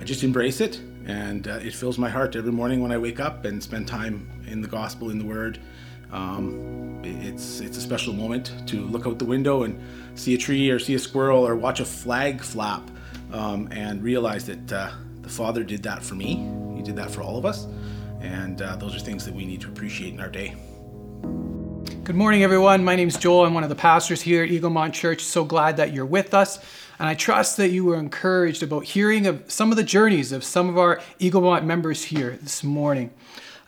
I 0.00 0.04
just 0.04 0.22
embrace 0.22 0.60
it, 0.60 0.80
and 1.06 1.48
uh, 1.48 1.60
it 1.62 1.74
fills 1.74 1.98
my 1.98 2.08
heart 2.08 2.36
every 2.36 2.52
morning 2.52 2.82
when 2.82 2.92
I 2.92 2.98
wake 2.98 3.20
up 3.20 3.44
and 3.44 3.62
spend 3.62 3.88
time 3.88 4.28
in 4.46 4.60
the 4.60 4.68
Gospel, 4.68 5.10
in 5.10 5.18
the 5.18 5.24
Word. 5.24 5.60
Um, 6.12 7.00
it's 7.04 7.60
it's 7.60 7.76
a 7.76 7.80
special 7.80 8.12
moment 8.14 8.52
to 8.68 8.80
look 8.86 9.06
out 9.06 9.18
the 9.18 9.24
window 9.24 9.64
and 9.64 9.78
see 10.14 10.34
a 10.34 10.38
tree 10.38 10.70
or 10.70 10.78
see 10.78 10.94
a 10.94 10.98
squirrel 10.98 11.46
or 11.46 11.54
watch 11.54 11.80
a 11.80 11.84
flag 11.84 12.40
flap 12.40 12.82
um, 13.32 13.68
and 13.70 14.02
realize 14.02 14.46
that 14.46 14.72
uh, 14.72 14.90
the 15.22 15.28
Father 15.28 15.62
did 15.62 15.82
that 15.82 16.02
for 16.02 16.14
me. 16.14 16.46
He 16.76 16.82
did 16.82 16.96
that 16.96 17.10
for 17.10 17.22
all 17.22 17.36
of 17.36 17.44
us. 17.44 17.66
And 18.20 18.62
uh, 18.62 18.76
those 18.76 18.96
are 18.96 18.98
things 18.98 19.24
that 19.26 19.34
we 19.34 19.46
need 19.46 19.60
to 19.60 19.68
appreciate 19.68 20.14
in 20.14 20.20
our 20.20 20.30
day. 20.30 20.56
Good 22.08 22.16
morning, 22.16 22.42
everyone. 22.42 22.84
My 22.84 22.96
name 22.96 23.08
is 23.08 23.18
Joel. 23.18 23.44
I'm 23.44 23.52
one 23.52 23.64
of 23.64 23.68
the 23.68 23.74
pastors 23.74 24.22
here 24.22 24.42
at 24.42 24.48
Eaglemont 24.48 24.94
Church. 24.94 25.22
So 25.22 25.44
glad 25.44 25.76
that 25.76 25.92
you're 25.92 26.06
with 26.06 26.32
us. 26.32 26.58
And 26.98 27.06
I 27.06 27.12
trust 27.12 27.58
that 27.58 27.68
you 27.68 27.84
were 27.84 27.98
encouraged 27.98 28.62
about 28.62 28.84
hearing 28.84 29.26
of 29.26 29.44
some 29.46 29.70
of 29.70 29.76
the 29.76 29.84
journeys 29.84 30.32
of 30.32 30.42
some 30.42 30.70
of 30.70 30.78
our 30.78 31.02
Eaglemont 31.20 31.64
members 31.64 32.04
here 32.04 32.38
this 32.40 32.64
morning. 32.64 33.10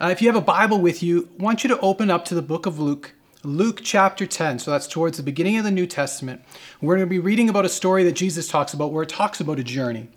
Uh, 0.01 0.07
if 0.07 0.23
you 0.23 0.29
have 0.29 0.37
a 0.37 0.41
Bible 0.41 0.81
with 0.81 1.03
you, 1.03 1.29
I 1.39 1.43
want 1.43 1.63
you 1.63 1.69
to 1.69 1.79
open 1.81 2.11
up 2.11 2.25
to 2.25 2.35
the 2.35 2.41
book 2.41 2.65
of 2.65 2.79
Luke, 2.81 3.13
Luke 3.43 3.83
chapter 3.85 4.25
10. 4.25 4.59
So 4.59 4.71
that's 4.71 4.89
towards 4.89 5.19
the 5.19 5.23
beginning 5.23 5.59
of 5.59 5.65
the 5.65 5.71
New 5.71 5.87
Testament. 5.87 6.41
We're 6.81 6.97
going 6.97 7.07
to 7.07 7.11
be 7.11 7.19
reading 7.19 7.51
about 7.51 7.67
a 7.67 7.69
story 7.69 8.05
that 8.05 8.13
Jesus 8.13 8.49
talks 8.49 8.73
about 8.73 8.91
where 8.91 9.03
it 9.03 9.11
talks 9.11 9.39
about 9.41 9.59
a 9.59 9.63
journey. 9.63 10.09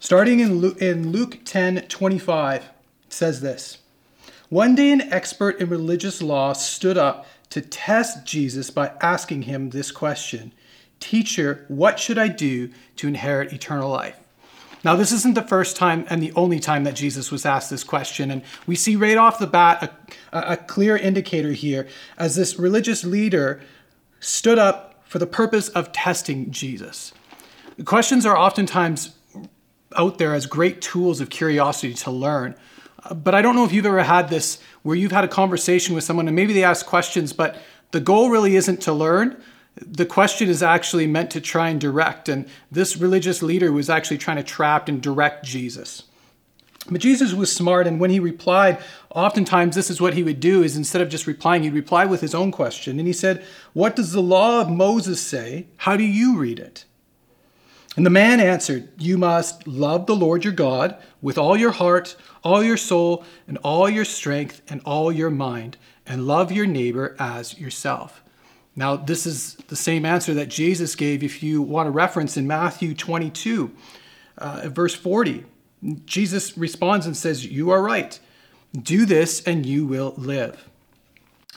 Starting 0.00 0.40
in 0.40 0.58
Luke, 0.58 0.82
in 0.82 1.12
Luke 1.12 1.38
10 1.44 1.86
25 1.86 2.70
says 3.08 3.40
this 3.40 3.78
One 4.50 4.74
day, 4.74 4.90
an 4.90 5.00
expert 5.12 5.60
in 5.60 5.68
religious 5.68 6.20
law 6.20 6.54
stood 6.54 6.98
up 6.98 7.24
to 7.50 7.60
test 7.60 8.26
Jesus 8.26 8.68
by 8.68 8.92
asking 9.00 9.42
him 9.42 9.70
this 9.70 9.92
question 9.92 10.52
Teacher, 10.98 11.64
what 11.68 11.98
should 11.98 12.18
I 12.18 12.28
do 12.28 12.70
to 12.96 13.08
inherit 13.08 13.52
eternal 13.52 13.88
life? 13.90 14.18
Now, 14.82 14.96
this 14.96 15.12
isn't 15.12 15.34
the 15.34 15.42
first 15.42 15.76
time 15.76 16.04
and 16.10 16.20
the 16.20 16.32
only 16.32 16.58
time 16.58 16.82
that 16.82 16.96
Jesus 16.96 17.30
was 17.30 17.46
asked 17.46 17.70
this 17.70 17.84
question. 17.84 18.30
And 18.30 18.42
we 18.66 18.74
see 18.74 18.96
right 18.96 19.16
off 19.16 19.38
the 19.38 19.46
bat 19.46 19.94
a, 20.32 20.52
a 20.52 20.56
clear 20.56 20.96
indicator 20.96 21.52
here 21.52 21.86
as 22.18 22.34
this 22.34 22.58
religious 22.58 23.04
leader 23.04 23.60
stood 24.18 24.58
up 24.58 25.02
for 25.06 25.20
the 25.20 25.26
purpose 25.26 25.68
of 25.68 25.92
testing 25.92 26.50
Jesus. 26.50 27.12
Questions 27.84 28.26
are 28.26 28.36
oftentimes 28.36 29.14
out 29.96 30.18
there 30.18 30.34
as 30.34 30.46
great 30.46 30.80
tools 30.80 31.20
of 31.20 31.30
curiosity 31.30 31.94
to 31.94 32.10
learn. 32.10 32.56
But 33.14 33.34
I 33.34 33.42
don't 33.42 33.54
know 33.56 33.64
if 33.64 33.72
you've 33.72 33.86
ever 33.86 34.02
had 34.02 34.28
this 34.28 34.60
where 34.82 34.96
you've 34.96 35.12
had 35.12 35.24
a 35.24 35.28
conversation 35.28 35.94
with 35.94 36.04
someone 36.04 36.26
and 36.26 36.36
maybe 36.36 36.52
they 36.52 36.64
ask 36.64 36.84
questions, 36.84 37.32
but 37.32 37.56
the 37.92 38.00
goal 38.00 38.30
really 38.30 38.56
isn't 38.56 38.80
to 38.82 38.92
learn. 38.92 39.42
The 39.76 40.06
question 40.06 40.48
is 40.48 40.62
actually 40.62 41.06
meant 41.06 41.30
to 41.30 41.40
try 41.40 41.68
and 41.68 41.80
direct. 41.80 42.28
And 42.28 42.46
this 42.70 42.96
religious 42.96 43.42
leader 43.42 43.72
was 43.72 43.88
actually 43.88 44.18
trying 44.18 44.36
to 44.36 44.42
trap 44.42 44.88
and 44.88 45.00
direct 45.00 45.44
Jesus. 45.44 46.04
But 46.90 47.00
Jesus 47.00 47.34
was 47.34 47.52
smart, 47.54 47.86
and 47.86 48.00
when 48.00 48.10
he 48.10 48.18
replied, 48.18 48.78
oftentimes 49.10 49.74
this 49.74 49.90
is 49.90 50.00
what 50.00 50.14
he 50.14 50.22
would 50.22 50.40
do 50.40 50.62
is 50.62 50.76
instead 50.76 51.02
of 51.02 51.10
just 51.10 51.26
replying, 51.26 51.62
he'd 51.62 51.74
reply 51.74 52.06
with 52.06 52.22
his 52.22 52.34
own 52.34 52.50
question. 52.50 52.98
And 52.98 53.06
he 53.06 53.12
said, 53.12 53.44
What 53.74 53.94
does 53.94 54.12
the 54.12 54.22
law 54.22 54.60
of 54.60 54.70
Moses 54.70 55.20
say? 55.20 55.66
How 55.78 55.96
do 55.96 56.04
you 56.04 56.38
read 56.38 56.58
it? 56.58 56.86
And 58.00 58.06
the 58.06 58.08
man 58.08 58.40
answered, 58.40 58.88
You 58.96 59.18
must 59.18 59.68
love 59.68 60.06
the 60.06 60.16
Lord 60.16 60.42
your 60.42 60.54
God 60.54 60.96
with 61.20 61.36
all 61.36 61.54
your 61.54 61.72
heart, 61.72 62.16
all 62.42 62.64
your 62.64 62.78
soul, 62.78 63.26
and 63.46 63.58
all 63.58 63.90
your 63.90 64.06
strength, 64.06 64.62
and 64.70 64.80
all 64.86 65.12
your 65.12 65.28
mind, 65.28 65.76
and 66.06 66.26
love 66.26 66.50
your 66.50 66.64
neighbor 66.64 67.14
as 67.18 67.58
yourself. 67.58 68.22
Now, 68.74 68.96
this 68.96 69.26
is 69.26 69.56
the 69.68 69.76
same 69.76 70.06
answer 70.06 70.32
that 70.32 70.48
Jesus 70.48 70.94
gave 70.94 71.22
if 71.22 71.42
you 71.42 71.60
want 71.60 71.88
a 71.88 71.90
reference 71.90 72.38
in 72.38 72.46
Matthew 72.46 72.94
22, 72.94 73.70
uh, 74.38 74.70
verse 74.70 74.94
40. 74.94 75.44
Jesus 76.06 76.56
responds 76.56 77.04
and 77.04 77.14
says, 77.14 77.44
You 77.44 77.68
are 77.68 77.82
right. 77.82 78.18
Do 78.74 79.04
this 79.04 79.42
and 79.42 79.66
you 79.66 79.84
will 79.84 80.14
live. 80.16 80.70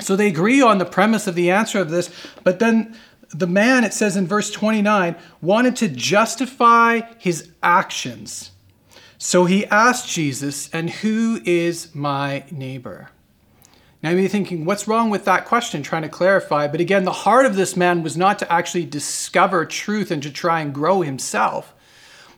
So 0.01 0.17
they 0.17 0.27
agree 0.27 0.61
on 0.61 0.77
the 0.77 0.83
premise 0.83 1.25
of 1.25 1.35
the 1.35 1.51
answer 1.51 1.79
of 1.79 1.89
this, 1.89 2.13
but 2.43 2.59
then 2.59 2.97
the 3.33 3.47
man, 3.47 3.83
it 3.83 3.93
says 3.93 4.15
in 4.15 4.27
verse 4.27 4.51
29, 4.51 5.15
wanted 5.41 5.75
to 5.77 5.87
justify 5.87 7.01
his 7.17 7.51
actions. 7.61 8.51
So 9.17 9.45
he 9.45 9.65
asked 9.67 10.09
Jesus, 10.09 10.69
And 10.69 10.89
who 10.89 11.41
is 11.45 11.93
my 11.95 12.45
neighbor? 12.51 13.09
Now 14.03 14.09
you 14.09 14.17
may 14.17 14.23
be 14.23 14.27
thinking, 14.27 14.65
what's 14.65 14.85
wrong 14.85 15.09
with 15.09 15.23
that 15.25 15.45
question? 15.45 15.81
Trying 15.81 16.01
to 16.01 16.09
clarify. 16.09 16.67
But 16.67 16.81
again, 16.81 17.05
the 17.05 17.11
heart 17.13 17.45
of 17.45 17.55
this 17.55 17.77
man 17.77 18.03
was 18.03 18.17
not 18.17 18.37
to 18.39 18.51
actually 18.51 18.85
discover 18.85 19.65
truth 19.65 20.11
and 20.11 20.21
to 20.23 20.29
try 20.29 20.59
and 20.59 20.73
grow 20.73 21.01
himself. 21.01 21.73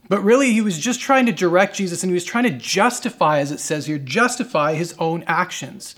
But 0.08 0.24
really, 0.24 0.54
he 0.54 0.62
was 0.62 0.78
just 0.78 1.02
trying 1.02 1.26
to 1.26 1.32
direct 1.32 1.76
Jesus 1.76 2.04
and 2.04 2.12
he 2.12 2.14
was 2.14 2.24
trying 2.24 2.44
to 2.44 2.52
justify, 2.52 3.40
as 3.40 3.52
it 3.52 3.60
says 3.60 3.88
here, 3.88 3.98
justify 3.98 4.76
his 4.76 4.94
own 5.00 5.24
actions. 5.26 5.96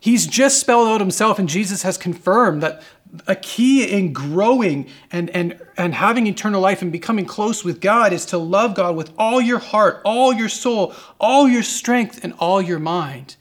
He's 0.00 0.26
just 0.26 0.60
spelled 0.60 0.88
out 0.88 1.00
himself, 1.00 1.38
and 1.38 1.48
Jesus 1.48 1.82
has 1.82 1.98
confirmed 1.98 2.62
that 2.62 2.82
a 3.26 3.36
key 3.36 3.84
in 3.84 4.12
growing 4.12 4.88
and, 5.10 5.30
and, 5.30 5.60
and 5.76 5.94
having 5.94 6.26
eternal 6.26 6.60
life 6.60 6.82
and 6.82 6.90
becoming 6.90 7.24
close 7.24 7.64
with 7.64 7.80
God 7.80 8.12
is 8.12 8.26
to 8.26 8.38
love 8.38 8.74
God 8.74 8.96
with 8.96 9.12
all 9.18 9.40
your 9.40 9.58
heart, 9.58 10.00
all 10.04 10.32
your 10.32 10.48
soul, 10.48 10.94
all 11.18 11.48
your 11.48 11.62
strength, 11.62 12.22
and 12.22 12.32
all 12.38 12.60
your 12.60 12.78
mind. 12.78 13.36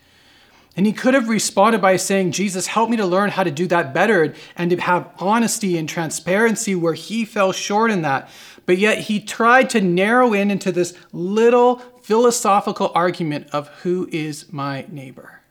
And 0.77 0.85
he 0.85 0.91
could 0.91 1.13
have 1.13 1.29
responded 1.29 1.81
by 1.81 1.95
saying, 1.95 2.31
Jesus, 2.31 2.67
help 2.67 2.89
me 2.89 2.97
to 2.97 3.05
learn 3.05 3.29
how 3.29 3.43
to 3.43 3.51
do 3.51 3.65
that 3.67 3.93
better 3.93 4.33
and 4.57 4.69
to 4.71 4.77
have 4.77 5.09
honesty 5.19 5.77
and 5.77 5.87
transparency 5.87 6.75
where 6.75 6.93
he 6.93 7.23
fell 7.23 7.53
short 7.53 7.91
in 7.91 8.01
that. 8.01 8.29
But 8.65 8.77
yet 8.77 8.97
he 8.97 9.21
tried 9.21 9.69
to 9.71 9.81
narrow 9.81 10.33
in 10.33 10.51
into 10.51 10.71
this 10.71 10.93
little 11.13 11.77
philosophical 12.01 12.91
argument 12.93 13.47
of 13.51 13.69
who 13.83 14.09
is 14.11 14.51
my 14.51 14.85
neighbor. 14.89 15.41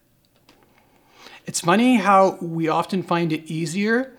It's 1.46 1.60
funny 1.60 1.96
how 1.96 2.36
we 2.40 2.68
often 2.68 3.02
find 3.02 3.32
it 3.32 3.44
easier 3.50 4.13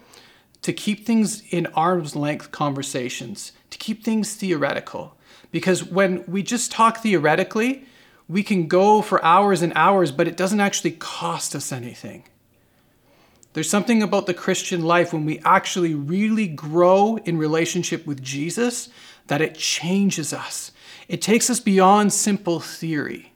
to 0.65 0.73
keep 0.73 1.05
things 1.05 1.43
in 1.51 1.67
arm's 1.67 2.15
length 2.15 2.49
conversations, 2.49 3.51
to 3.69 3.77
keep 3.77 4.03
things 4.03 4.33
theoretical. 4.33 5.15
Because 5.51 5.83
when 5.83 6.23
we 6.27 6.41
just 6.41 6.71
talk 6.71 6.97
theoretically, 6.97 7.85
we 8.27 8.41
can 8.41 8.67
go 8.67 9.03
for 9.03 9.23
hours 9.23 9.61
and 9.61 9.71
hours, 9.75 10.11
but 10.11 10.27
it 10.27 10.35
doesn't 10.35 10.59
actually 10.59 10.93
cost 10.93 11.53
us 11.53 11.71
anything. 11.71 12.23
There's 13.53 13.69
something 13.69 14.01
about 14.01 14.25
the 14.25 14.33
Christian 14.33 14.83
life 14.83 15.13
when 15.13 15.23
we 15.23 15.37
actually 15.45 15.93
really 15.93 16.47
grow 16.47 17.17
in 17.17 17.37
relationship 17.37 18.07
with 18.07 18.23
Jesus 18.23 18.89
that 19.27 19.41
it 19.41 19.53
changes 19.53 20.33
us. 20.33 20.71
It 21.07 21.21
takes 21.21 21.47
us 21.51 21.59
beyond 21.59 22.11
simple 22.11 22.59
theory. 22.59 23.34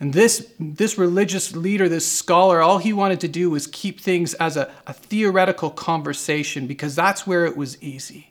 And 0.00 0.12
this, 0.12 0.52
this 0.60 0.96
religious 0.96 1.56
leader, 1.56 1.88
this 1.88 2.10
scholar, 2.10 2.60
all 2.60 2.78
he 2.78 2.92
wanted 2.92 3.20
to 3.20 3.28
do 3.28 3.50
was 3.50 3.66
keep 3.66 4.00
things 4.00 4.34
as 4.34 4.56
a, 4.56 4.70
a 4.86 4.92
theoretical 4.92 5.70
conversation 5.70 6.66
because 6.66 6.94
that's 6.94 7.26
where 7.26 7.44
it 7.46 7.56
was 7.56 7.82
easy. 7.82 8.30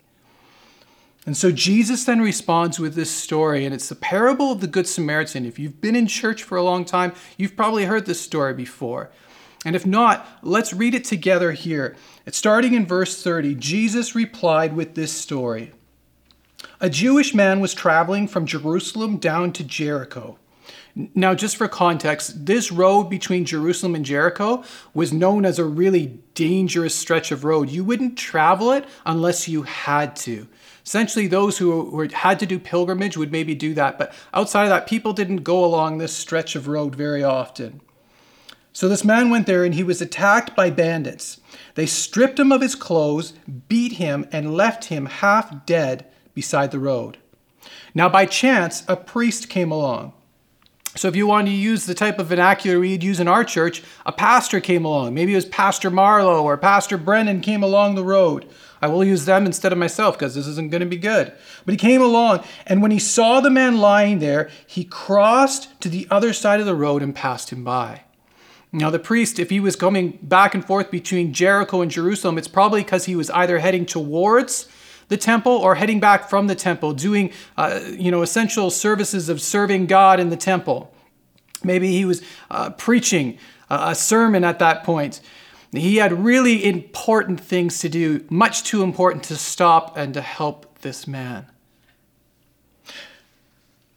And 1.25 1.35
so 1.35 1.51
Jesus 1.51 2.05
then 2.05 2.21
responds 2.21 2.79
with 2.79 2.95
this 2.95 3.11
story, 3.11 3.65
and 3.65 3.75
it's 3.75 3.89
the 3.89 3.95
parable 3.95 4.49
of 4.53 4.61
the 4.61 4.67
Good 4.67 4.87
Samaritan. 4.87 5.45
If 5.45 5.59
you've 5.59 5.81
been 5.81 5.95
in 5.95 6.07
church 6.07 6.41
for 6.41 6.57
a 6.57 6.63
long 6.63 6.85
time, 6.85 7.13
you've 7.35 7.57
probably 7.57 7.83
heard 7.83 8.05
this 8.05 8.21
story 8.21 8.53
before. 8.53 9.09
And 9.65 9.75
if 9.75 9.85
not, 9.85 10.25
let's 10.41 10.71
read 10.71 10.95
it 10.95 11.03
together 11.03 11.51
here. 11.51 11.97
It's 12.25 12.37
starting 12.37 12.75
in 12.75 12.85
verse 12.85 13.21
30. 13.21 13.55
Jesus 13.55 14.15
replied 14.15 14.73
with 14.73 14.95
this 14.95 15.11
story 15.11 15.73
A 16.79 16.89
Jewish 16.89 17.33
man 17.33 17.59
was 17.59 17.73
traveling 17.73 18.29
from 18.29 18.45
Jerusalem 18.45 19.17
down 19.17 19.51
to 19.51 19.65
Jericho. 19.65 20.39
Now, 21.13 21.35
just 21.35 21.57
for 21.57 21.67
context, 21.67 22.45
this 22.45 22.71
road 22.71 23.03
between 23.03 23.45
Jerusalem 23.45 23.93
and 23.93 24.03
Jericho 24.03 24.63
was 24.93 25.13
known 25.13 25.45
as 25.45 25.59
a 25.59 25.65
really 25.65 26.19
dangerous 26.33 26.95
stretch 26.95 27.31
of 27.31 27.43
road. 27.43 27.69
You 27.69 27.83
wouldn't 27.83 28.17
travel 28.17 28.71
it 28.71 28.85
unless 29.05 29.47
you 29.47 29.63
had 29.63 30.15
to. 30.17 30.47
Essentially, 30.83 31.27
those 31.27 31.57
who 31.57 32.07
had 32.13 32.39
to 32.39 32.45
do 32.45 32.57
pilgrimage 32.57 33.17
would 33.17 33.31
maybe 33.31 33.53
do 33.53 33.73
that, 33.73 33.97
but 33.97 34.13
outside 34.33 34.63
of 34.63 34.69
that, 34.69 34.87
people 34.87 35.13
didn't 35.13 35.43
go 35.43 35.63
along 35.63 35.97
this 35.97 36.13
stretch 36.13 36.55
of 36.55 36.67
road 36.67 36.95
very 36.95 37.23
often. 37.23 37.81
So 38.73 38.87
this 38.87 39.03
man 39.03 39.29
went 39.29 39.47
there 39.47 39.63
and 39.63 39.73
he 39.73 39.83
was 39.83 40.01
attacked 40.01 40.55
by 40.55 40.69
bandits. 40.69 41.41
They 41.75 41.87
stripped 41.87 42.39
him 42.39 42.51
of 42.51 42.61
his 42.61 42.75
clothes, 42.75 43.33
beat 43.67 43.93
him, 43.93 44.27
and 44.31 44.55
left 44.55 44.85
him 44.85 45.07
half 45.07 45.65
dead 45.65 46.05
beside 46.33 46.71
the 46.71 46.79
road. 46.79 47.17
Now, 47.93 48.07
by 48.07 48.25
chance, 48.25 48.83
a 48.87 48.95
priest 48.95 49.49
came 49.49 49.71
along. 49.71 50.13
So, 50.97 51.07
if 51.07 51.15
you 51.15 51.27
want 51.27 51.47
to 51.47 51.53
use 51.53 51.85
the 51.85 51.93
type 51.93 52.17
of 52.17 52.27
vernacular 52.27 52.79
we'd 52.79 53.03
use 53.03 53.19
in 53.19 53.27
our 53.27 53.43
church, 53.43 53.83
a 54.05 54.11
pastor 54.11 54.59
came 54.59 54.83
along. 54.83 55.13
Maybe 55.13 55.33
it 55.33 55.35
was 55.35 55.45
Pastor 55.45 55.91
Marlowe 55.91 56.43
or 56.43 56.57
Pastor 56.57 56.97
Brennan 56.97 57.41
came 57.41 57.61
along 57.61 57.93
the 57.93 58.03
road. 58.03 58.47
I 58.81 58.87
will 58.87 59.03
use 59.03 59.25
them 59.25 59.45
instead 59.45 59.71
of 59.71 59.77
myself 59.77 60.17
because 60.17 60.33
this 60.33 60.47
isn't 60.47 60.71
going 60.71 60.81
to 60.81 60.87
be 60.87 60.97
good. 60.97 61.33
But 61.65 61.73
he 61.73 61.77
came 61.77 62.01
along, 62.01 62.43
and 62.65 62.81
when 62.81 62.91
he 62.91 62.99
saw 62.99 63.41
the 63.41 63.51
man 63.51 63.77
lying 63.77 64.19
there, 64.19 64.49
he 64.65 64.83
crossed 64.83 65.79
to 65.81 65.89
the 65.89 66.07
other 66.09 66.33
side 66.33 66.59
of 66.59 66.65
the 66.65 66.75
road 66.75 67.03
and 67.03 67.15
passed 67.15 67.51
him 67.51 67.63
by. 67.63 68.03
Now, 68.71 68.89
the 68.89 68.99
priest, 68.99 69.39
if 69.39 69.49
he 69.49 69.59
was 69.59 69.75
coming 69.75 70.17
back 70.21 70.53
and 70.53 70.65
forth 70.65 70.91
between 70.91 71.31
Jericho 71.31 71.81
and 71.81 71.91
Jerusalem, 71.91 72.37
it's 72.37 72.47
probably 72.47 72.83
because 72.83 73.05
he 73.05 73.15
was 73.15 73.29
either 73.29 73.59
heading 73.59 73.85
towards 73.85 74.67
the 75.09 75.17
temple 75.17 75.53
or 75.53 75.75
heading 75.75 75.99
back 75.99 76.29
from 76.29 76.47
the 76.47 76.55
temple, 76.55 76.93
doing 76.93 77.31
uh, 77.57 77.79
you 77.91 78.11
know 78.11 78.21
essential 78.21 78.69
services 78.69 79.29
of 79.29 79.41
serving 79.41 79.85
God 79.87 80.19
in 80.19 80.29
the 80.29 80.37
temple. 80.37 80.93
Maybe 81.63 81.91
he 81.91 82.05
was 82.05 82.21
uh, 82.51 82.69
preaching 82.71 83.37
a 83.69 83.95
sermon 83.95 84.43
at 84.43 84.59
that 84.59 84.83
point. 84.83 85.21
He 85.71 85.97
had 85.97 86.23
really 86.23 86.63
important 86.63 87.39
things 87.41 87.79
to 87.79 87.89
do, 87.89 88.25
much 88.29 88.63
too 88.63 88.83
important 88.83 89.23
to 89.25 89.35
stop 89.35 89.97
and 89.97 90.13
to 90.13 90.21
help 90.21 90.79
this 90.79 91.07
man. 91.07 91.47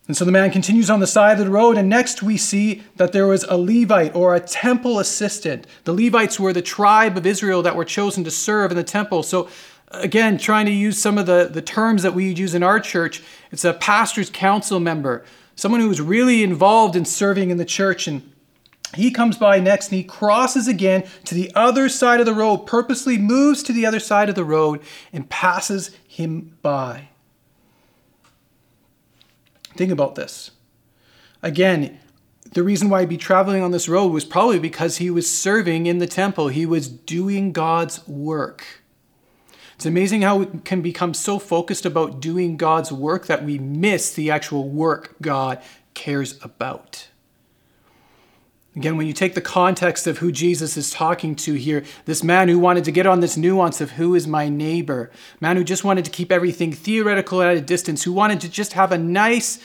And 0.09 0.17
so 0.17 0.25
the 0.25 0.33
man 0.33 0.51
continues 0.51 0.91
on 0.91 0.99
the 0.99 1.07
side 1.07 1.39
of 1.39 1.47
the 1.47 1.53
road, 1.53 1.79
and 1.79 1.89
next 1.89 2.21
we 2.21 2.37
see 2.37 2.83
that 2.97 3.13
there 3.13 3.29
was 3.29 3.45
a 3.45 3.57
Levite 3.57 4.13
or 4.17 4.35
a 4.35 4.41
temple 4.41 4.99
assistant. 4.99 5.69
The 5.85 5.93
Levites 5.93 6.41
were 6.41 6.53
the 6.53 6.63
tribe 6.63 7.17
of 7.17 7.25
Israel 7.25 7.63
that 7.63 7.77
were 7.77 7.85
chosen 7.85 8.25
to 8.25 8.31
serve 8.33 8.73
in 8.73 8.77
the 8.77 8.83
temple. 8.83 9.23
So, 9.23 9.49
again, 9.91 10.39
trying 10.39 10.67
to 10.67 10.73
use 10.73 11.01
some 11.01 11.19
of 11.19 11.27
the, 11.27 11.49
the 11.51 11.63
terms 11.63 12.03
that 12.03 12.15
we 12.15 12.33
use 12.33 12.55
in 12.55 12.63
our 12.63 12.81
church, 12.81 13.23
it's 13.51 13.65
a 13.65 13.75
pastor's 13.75 14.31
council 14.31 14.81
member, 14.81 15.25
someone 15.55 15.81
who 15.81 15.91
is 15.91 16.01
really 16.01 16.43
involved 16.43 16.97
in 16.97 17.05
serving 17.05 17.51
in 17.51 17.57
the 17.57 17.65
church 17.65 18.07
and 18.07 18.31
he 18.95 19.11
comes 19.11 19.37
by 19.37 19.61
next 19.61 19.89
and 19.89 19.99
he 19.99 20.05
crosses 20.05 20.67
again 20.67 21.05
to 21.25 21.35
the 21.35 21.53
other 21.55 21.89
side 21.89 22.19
of 22.19 22.27
the 22.27 22.35
road, 22.35 22.67
purposely 22.67 23.19
moves 23.19 23.63
to 23.63 23.73
the 23.73 23.87
other 23.87 24.01
side 24.01 24.29
of 24.29 24.35
the 24.35 24.45
road 24.45 24.81
and 25.13 25.29
passes 25.29 25.93
him 26.09 26.57
by. 26.61 27.09
Think 29.77 29.93
about 29.93 30.17
this. 30.17 30.51
Again, 31.43 32.01
the 32.53 32.65
reason 32.65 32.89
why 32.89 33.01
he'd 33.01 33.09
be 33.09 33.17
traveling 33.17 33.63
on 33.63 33.71
this 33.71 33.89
road 33.89 34.09
was 34.09 34.25
probably 34.25 34.59
because 34.59 34.97
he 34.97 35.09
was 35.09 35.31
serving 35.31 35.87
in 35.87 35.99
the 35.99 36.07
temple. 36.07 36.49
He 36.49 36.67
was 36.67 36.89
doing 36.89 37.53
God's 37.53 38.07
work. 38.09 38.80
It's 39.81 39.87
amazing 39.87 40.21
how 40.21 40.37
we 40.37 40.59
can 40.61 40.83
become 40.83 41.15
so 41.15 41.39
focused 41.39 41.87
about 41.87 42.21
doing 42.21 42.59
God's 42.59 42.93
work 42.93 43.29
that 43.29 43.47
we 43.47 43.59
miss 43.59 44.13
the 44.13 44.31
actual 44.31 44.69
work 44.69 45.15
God 45.23 45.63
cares 45.95 46.39
about. 46.45 47.09
Again, 48.77 48.99
when 48.99 49.07
you 49.07 49.15
take 49.15 49.35
the 49.35 49.41
context 49.41 50.07
of 50.07 50.19
who 50.19 50.33
Jesus 50.33 50.77
is 50.77 50.91
talking 50.91 51.35
to 51.37 51.55
here, 51.55 51.83
this 52.05 52.23
man 52.23 52.51
who 52.51 52.59
wanted 52.59 52.85
to 52.85 52.93
get 52.93 53.07
on 53.07 53.21
this 53.21 53.39
nuance 53.39 53.81
of 53.81 53.93
who 53.93 54.15
is 54.15 54.27
my 54.27 54.51
neighbor, 54.51 55.11
man 55.41 55.57
who 55.57 55.65
just 55.65 55.83
wanted 55.83 56.05
to 56.05 56.11
keep 56.11 56.31
everything 56.31 56.75
theoretical 56.75 57.41
at 57.41 57.57
a 57.57 57.61
distance, 57.63 58.03
who 58.03 58.13
wanted 58.13 58.43
to 58.43 58.51
just 58.51 58.75
have 58.75 58.93
a 58.93 58.99
nice, 58.99 59.61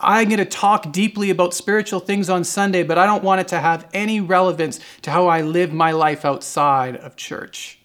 I'm 0.00 0.26
going 0.26 0.38
to 0.38 0.44
talk 0.44 0.90
deeply 0.90 1.30
about 1.30 1.54
spiritual 1.54 2.00
things 2.00 2.28
on 2.28 2.42
Sunday, 2.42 2.82
but 2.82 2.98
I 2.98 3.06
don't 3.06 3.22
want 3.22 3.40
it 3.40 3.46
to 3.46 3.60
have 3.60 3.88
any 3.94 4.20
relevance 4.20 4.80
to 5.02 5.12
how 5.12 5.28
I 5.28 5.42
live 5.42 5.72
my 5.72 5.92
life 5.92 6.24
outside 6.24 6.96
of 6.96 7.14
church. 7.14 7.79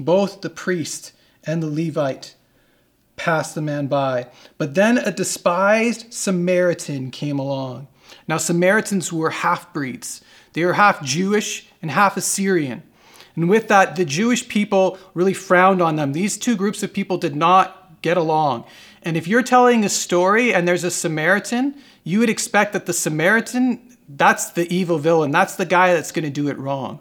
Both 0.00 0.40
the 0.40 0.48
priest 0.48 1.12
and 1.44 1.62
the 1.62 1.68
Levite 1.68 2.34
passed 3.16 3.54
the 3.54 3.60
man 3.60 3.86
by, 3.86 4.28
but 4.56 4.74
then 4.74 4.96
a 4.96 5.12
despised 5.12 6.12
Samaritan 6.12 7.10
came 7.10 7.38
along. 7.38 7.86
Now, 8.26 8.38
Samaritans 8.38 9.12
were 9.12 9.28
half 9.28 9.72
breeds, 9.74 10.22
they 10.54 10.64
were 10.64 10.72
half 10.72 11.04
Jewish 11.04 11.68
and 11.82 11.90
half 11.90 12.16
Assyrian. 12.16 12.82
And 13.36 13.48
with 13.48 13.68
that, 13.68 13.96
the 13.96 14.06
Jewish 14.06 14.48
people 14.48 14.98
really 15.14 15.34
frowned 15.34 15.80
on 15.80 15.96
them. 15.96 16.12
These 16.12 16.38
two 16.38 16.56
groups 16.56 16.82
of 16.82 16.92
people 16.92 17.18
did 17.18 17.36
not 17.36 18.02
get 18.02 18.16
along. 18.16 18.64
And 19.02 19.16
if 19.16 19.28
you're 19.28 19.42
telling 19.42 19.84
a 19.84 19.88
story 19.88 20.52
and 20.52 20.66
there's 20.66 20.82
a 20.82 20.90
Samaritan, 20.90 21.74
you 22.04 22.18
would 22.18 22.30
expect 22.30 22.72
that 22.72 22.86
the 22.86 22.92
Samaritan, 22.92 23.96
that's 24.08 24.50
the 24.50 24.72
evil 24.74 24.98
villain, 24.98 25.30
that's 25.30 25.56
the 25.56 25.66
guy 25.66 25.92
that's 25.92 26.10
going 26.10 26.24
to 26.24 26.30
do 26.30 26.48
it 26.48 26.58
wrong. 26.58 27.00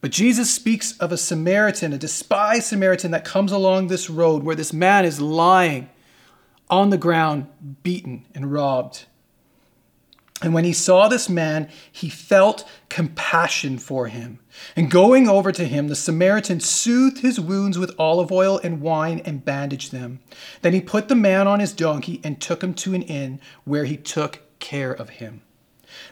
But 0.00 0.12
Jesus 0.12 0.52
speaks 0.52 0.96
of 0.98 1.12
a 1.12 1.16
Samaritan, 1.16 1.92
a 1.92 1.98
despised 1.98 2.64
Samaritan 2.64 3.10
that 3.10 3.24
comes 3.24 3.52
along 3.52 3.88
this 3.88 4.08
road 4.08 4.42
where 4.42 4.56
this 4.56 4.72
man 4.72 5.04
is 5.04 5.20
lying 5.20 5.90
on 6.70 6.90
the 6.90 6.98
ground, 6.98 7.46
beaten 7.82 8.24
and 8.34 8.52
robbed. 8.52 9.06
And 10.42 10.54
when 10.54 10.64
he 10.64 10.72
saw 10.72 11.08
this 11.08 11.28
man, 11.28 11.68
he 11.92 12.08
felt 12.08 12.66
compassion 12.88 13.76
for 13.76 14.06
him. 14.06 14.38
And 14.74 14.90
going 14.90 15.28
over 15.28 15.52
to 15.52 15.66
him, 15.66 15.88
the 15.88 15.96
Samaritan 15.96 16.60
soothed 16.60 17.18
his 17.18 17.38
wounds 17.38 17.78
with 17.78 17.94
olive 17.98 18.32
oil 18.32 18.58
and 18.64 18.80
wine 18.80 19.20
and 19.26 19.44
bandaged 19.44 19.92
them. 19.92 20.20
Then 20.62 20.72
he 20.72 20.80
put 20.80 21.08
the 21.08 21.14
man 21.14 21.46
on 21.46 21.60
his 21.60 21.74
donkey 21.74 22.22
and 22.24 22.40
took 22.40 22.64
him 22.64 22.72
to 22.74 22.94
an 22.94 23.02
inn 23.02 23.38
where 23.64 23.84
he 23.84 23.98
took 23.98 24.40
care 24.60 24.92
of 24.92 25.10
him. 25.10 25.42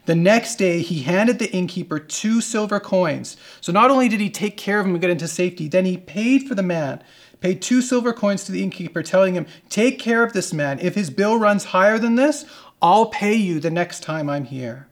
The 0.06 0.14
next 0.14 0.56
day, 0.56 0.80
he 0.80 1.02
handed 1.02 1.38
the 1.38 1.50
innkeeper 1.52 1.98
two 1.98 2.40
silver 2.40 2.80
coins. 2.80 3.36
So 3.60 3.72
not 3.72 3.90
only 3.90 4.08
did 4.08 4.20
he 4.20 4.30
take 4.30 4.56
care 4.56 4.80
of 4.80 4.86
him 4.86 4.92
and 4.92 5.00
get 5.00 5.10
into 5.10 5.28
safety, 5.28 5.68
then 5.68 5.84
he 5.84 5.96
paid 5.96 6.48
for 6.48 6.54
the 6.54 6.62
man, 6.62 7.02
paid 7.40 7.62
two 7.62 7.82
silver 7.82 8.12
coins 8.12 8.44
to 8.44 8.52
the 8.52 8.62
innkeeper, 8.62 9.02
telling 9.02 9.34
him, 9.34 9.46
Take 9.68 9.98
care 9.98 10.22
of 10.22 10.32
this 10.32 10.52
man. 10.52 10.78
If 10.80 10.94
his 10.94 11.10
bill 11.10 11.38
runs 11.38 11.66
higher 11.66 11.98
than 11.98 12.16
this, 12.16 12.44
I'll 12.80 13.06
pay 13.06 13.34
you 13.34 13.60
the 13.60 13.70
next 13.70 14.02
time 14.02 14.30
I'm 14.30 14.44
here. 14.44 14.88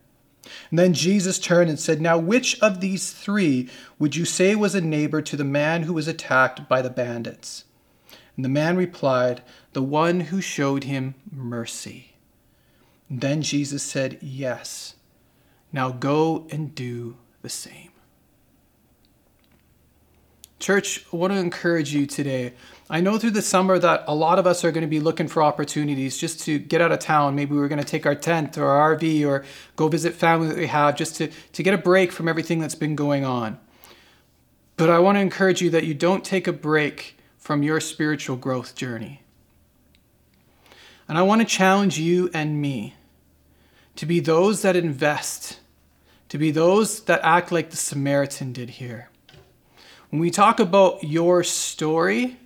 And 0.70 0.78
then 0.78 0.92
Jesus 0.92 1.38
turned 1.38 1.70
and 1.70 1.78
said, 1.78 2.00
Now, 2.00 2.18
which 2.18 2.60
of 2.60 2.80
these 2.80 3.12
three 3.12 3.68
would 3.98 4.16
you 4.16 4.24
say 4.24 4.54
was 4.54 4.74
a 4.74 4.80
neighbor 4.80 5.22
to 5.22 5.36
the 5.36 5.44
man 5.44 5.82
who 5.82 5.92
was 5.92 6.08
attacked 6.08 6.68
by 6.68 6.82
the 6.82 6.90
bandits? 6.90 7.64
And 8.36 8.44
the 8.44 8.50
man 8.50 8.76
replied, 8.76 9.42
The 9.72 9.82
one 9.82 10.20
who 10.20 10.40
showed 10.40 10.84
him 10.84 11.14
mercy. 11.30 12.15
Then 13.08 13.42
Jesus 13.42 13.82
said, 13.82 14.18
Yes. 14.20 14.94
Now 15.72 15.90
go 15.90 16.46
and 16.50 16.74
do 16.74 17.16
the 17.42 17.48
same. 17.48 17.90
Church, 20.58 21.04
I 21.12 21.16
want 21.16 21.34
to 21.34 21.38
encourage 21.38 21.92
you 21.92 22.06
today. 22.06 22.54
I 22.88 23.00
know 23.00 23.18
through 23.18 23.32
the 23.32 23.42
summer 23.42 23.78
that 23.78 24.04
a 24.06 24.14
lot 24.14 24.38
of 24.38 24.46
us 24.46 24.64
are 24.64 24.72
going 24.72 24.82
to 24.82 24.88
be 24.88 25.00
looking 25.00 25.28
for 25.28 25.42
opportunities 25.42 26.16
just 26.16 26.40
to 26.42 26.58
get 26.58 26.80
out 26.80 26.92
of 26.92 26.98
town. 26.98 27.34
Maybe 27.34 27.54
we're 27.54 27.68
going 27.68 27.78
to 27.78 27.84
take 27.84 28.06
our 28.06 28.14
tent 28.14 28.56
or 28.56 28.66
our 28.66 28.96
RV 28.96 29.26
or 29.26 29.44
go 29.76 29.88
visit 29.88 30.14
family 30.14 30.48
that 30.48 30.56
we 30.56 30.66
have 30.66 30.96
just 30.96 31.16
to, 31.16 31.28
to 31.52 31.62
get 31.62 31.74
a 31.74 31.78
break 31.78 32.10
from 32.10 32.26
everything 32.26 32.58
that's 32.58 32.74
been 32.74 32.96
going 32.96 33.24
on. 33.24 33.58
But 34.78 34.88
I 34.88 34.98
want 34.98 35.16
to 35.16 35.20
encourage 35.20 35.60
you 35.60 35.68
that 35.70 35.84
you 35.84 35.92
don't 35.92 36.24
take 36.24 36.46
a 36.46 36.52
break 36.52 37.18
from 37.36 37.62
your 37.62 37.78
spiritual 37.78 38.36
growth 38.36 38.74
journey. 38.74 39.22
And 41.08 41.16
I 41.16 41.22
want 41.22 41.40
to 41.40 41.46
challenge 41.46 41.98
you 41.98 42.30
and 42.34 42.60
me 42.60 42.94
to 43.96 44.06
be 44.06 44.20
those 44.20 44.62
that 44.62 44.76
invest, 44.76 45.60
to 46.28 46.38
be 46.38 46.50
those 46.50 47.00
that 47.04 47.20
act 47.22 47.52
like 47.52 47.70
the 47.70 47.76
Samaritan 47.76 48.52
did 48.52 48.70
here. 48.70 49.08
When 50.10 50.20
we 50.20 50.30
talk 50.30 50.60
about 50.60 51.04
your 51.04 51.42
story, 51.42 52.38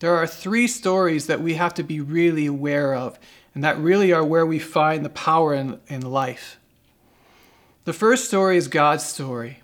there 0.00 0.14
are 0.14 0.26
three 0.26 0.66
stories 0.66 1.26
that 1.26 1.40
we 1.40 1.54
have 1.54 1.74
to 1.74 1.82
be 1.82 2.00
really 2.00 2.46
aware 2.46 2.94
of, 2.94 3.18
and 3.54 3.64
that 3.64 3.78
really 3.78 4.12
are 4.12 4.24
where 4.24 4.46
we 4.46 4.58
find 4.58 5.04
the 5.04 5.10
power 5.10 5.54
in, 5.54 5.80
in 5.86 6.02
life. 6.02 6.58
The 7.84 7.92
first 7.92 8.26
story 8.26 8.56
is 8.56 8.68
God's 8.68 9.04
story. 9.04 9.60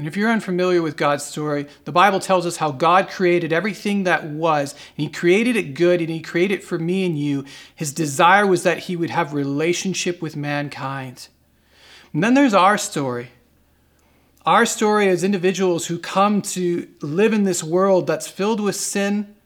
And 0.00 0.08
if 0.08 0.16
you're 0.16 0.30
unfamiliar 0.30 0.80
with 0.80 0.96
God's 0.96 1.24
story, 1.24 1.66
the 1.84 1.92
Bible 1.92 2.20
tells 2.20 2.46
us 2.46 2.56
how 2.56 2.70
God 2.70 3.10
created 3.10 3.52
everything 3.52 4.04
that 4.04 4.24
was, 4.24 4.72
and 4.72 5.06
He 5.06 5.12
created 5.12 5.56
it 5.56 5.74
good, 5.74 6.00
and 6.00 6.08
He 6.08 6.22
created 6.22 6.60
it 6.60 6.64
for 6.64 6.78
me 6.78 7.04
and 7.04 7.18
you. 7.18 7.44
His 7.74 7.92
desire 7.92 8.46
was 8.46 8.62
that 8.62 8.78
He 8.78 8.96
would 8.96 9.10
have 9.10 9.34
relationship 9.34 10.22
with 10.22 10.36
mankind. 10.36 11.28
And 12.14 12.24
then 12.24 12.32
there's 12.32 12.54
our 12.54 12.78
story. 12.78 13.28
Our 14.46 14.64
story 14.64 15.10
as 15.10 15.22
individuals 15.22 15.88
who 15.88 15.98
come 15.98 16.40
to 16.56 16.88
live 17.02 17.34
in 17.34 17.44
this 17.44 17.62
world 17.62 18.06
that's 18.06 18.26
filled 18.26 18.60
with 18.60 18.76
sin, 18.76 19.36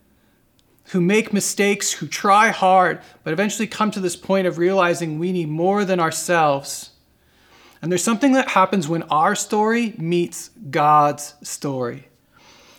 who 0.91 1.01
make 1.01 1.33
mistakes, 1.33 1.95
who 1.95 2.07
try 2.07 2.51
hard, 2.51 3.01
but 3.25 3.33
eventually 3.33 3.67
come 3.67 3.91
to 3.91 3.99
this 3.99 4.15
point 4.15 4.47
of 4.47 4.59
realizing 4.59 5.19
we 5.19 5.33
need 5.33 5.49
more 5.49 5.85
than 5.85 5.99
ourselves. 5.99 6.91
And 7.85 7.93
there's 7.93 8.03
something 8.03 8.33
that 8.33 8.49
happens 8.49 8.89
when 8.89 9.03
our 9.03 9.35
story 9.35 9.93
meets 9.99 10.49
God's 10.71 11.35
story. 11.43 12.09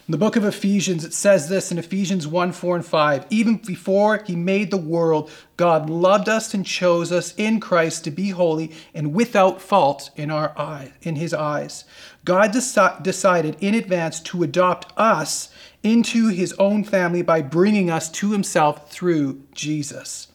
In 0.08 0.12
the 0.12 0.18
book 0.18 0.36
of 0.36 0.44
Ephesians, 0.44 1.06
it 1.06 1.14
says 1.14 1.48
this 1.48 1.72
in 1.72 1.78
Ephesians 1.78 2.26
1 2.26 2.52
4 2.52 2.78
and 2.78 2.84
5. 2.84 3.28
Even 3.30 3.58
before 3.58 4.24
he 4.26 4.36
made 4.36 4.72
the 4.72 4.78
world, 4.78 5.30
God 5.58 5.92
loved 5.92 6.28
us 6.28 6.56
and 6.56 6.66
chose 6.66 7.12
us 7.12 7.36
in 7.38 7.60
Christ 7.60 8.04
to 8.06 8.10
be 8.10 8.30
holy 8.30 8.72
and 8.96 9.14
without 9.14 9.62
fault 9.62 10.10
in 10.16 10.32
our 10.32 10.58
eye, 10.58 10.94
in 11.04 11.18
his 11.18 11.36
eyes. 11.36 11.86
God 12.24 12.52
deci- 12.52 13.04
decided 13.04 13.58
in 13.60 13.76
advance 13.76 14.20
to 14.22 14.42
adopt 14.42 14.92
us 14.98 15.50
into 15.84 16.30
his 16.30 16.52
own 16.54 16.84
family 16.84 17.22
by 17.22 17.44
bringing 17.44 17.92
us 17.92 18.10
to 18.10 18.32
himself 18.32 18.90
through 18.90 19.44
Jesus. 19.54 20.30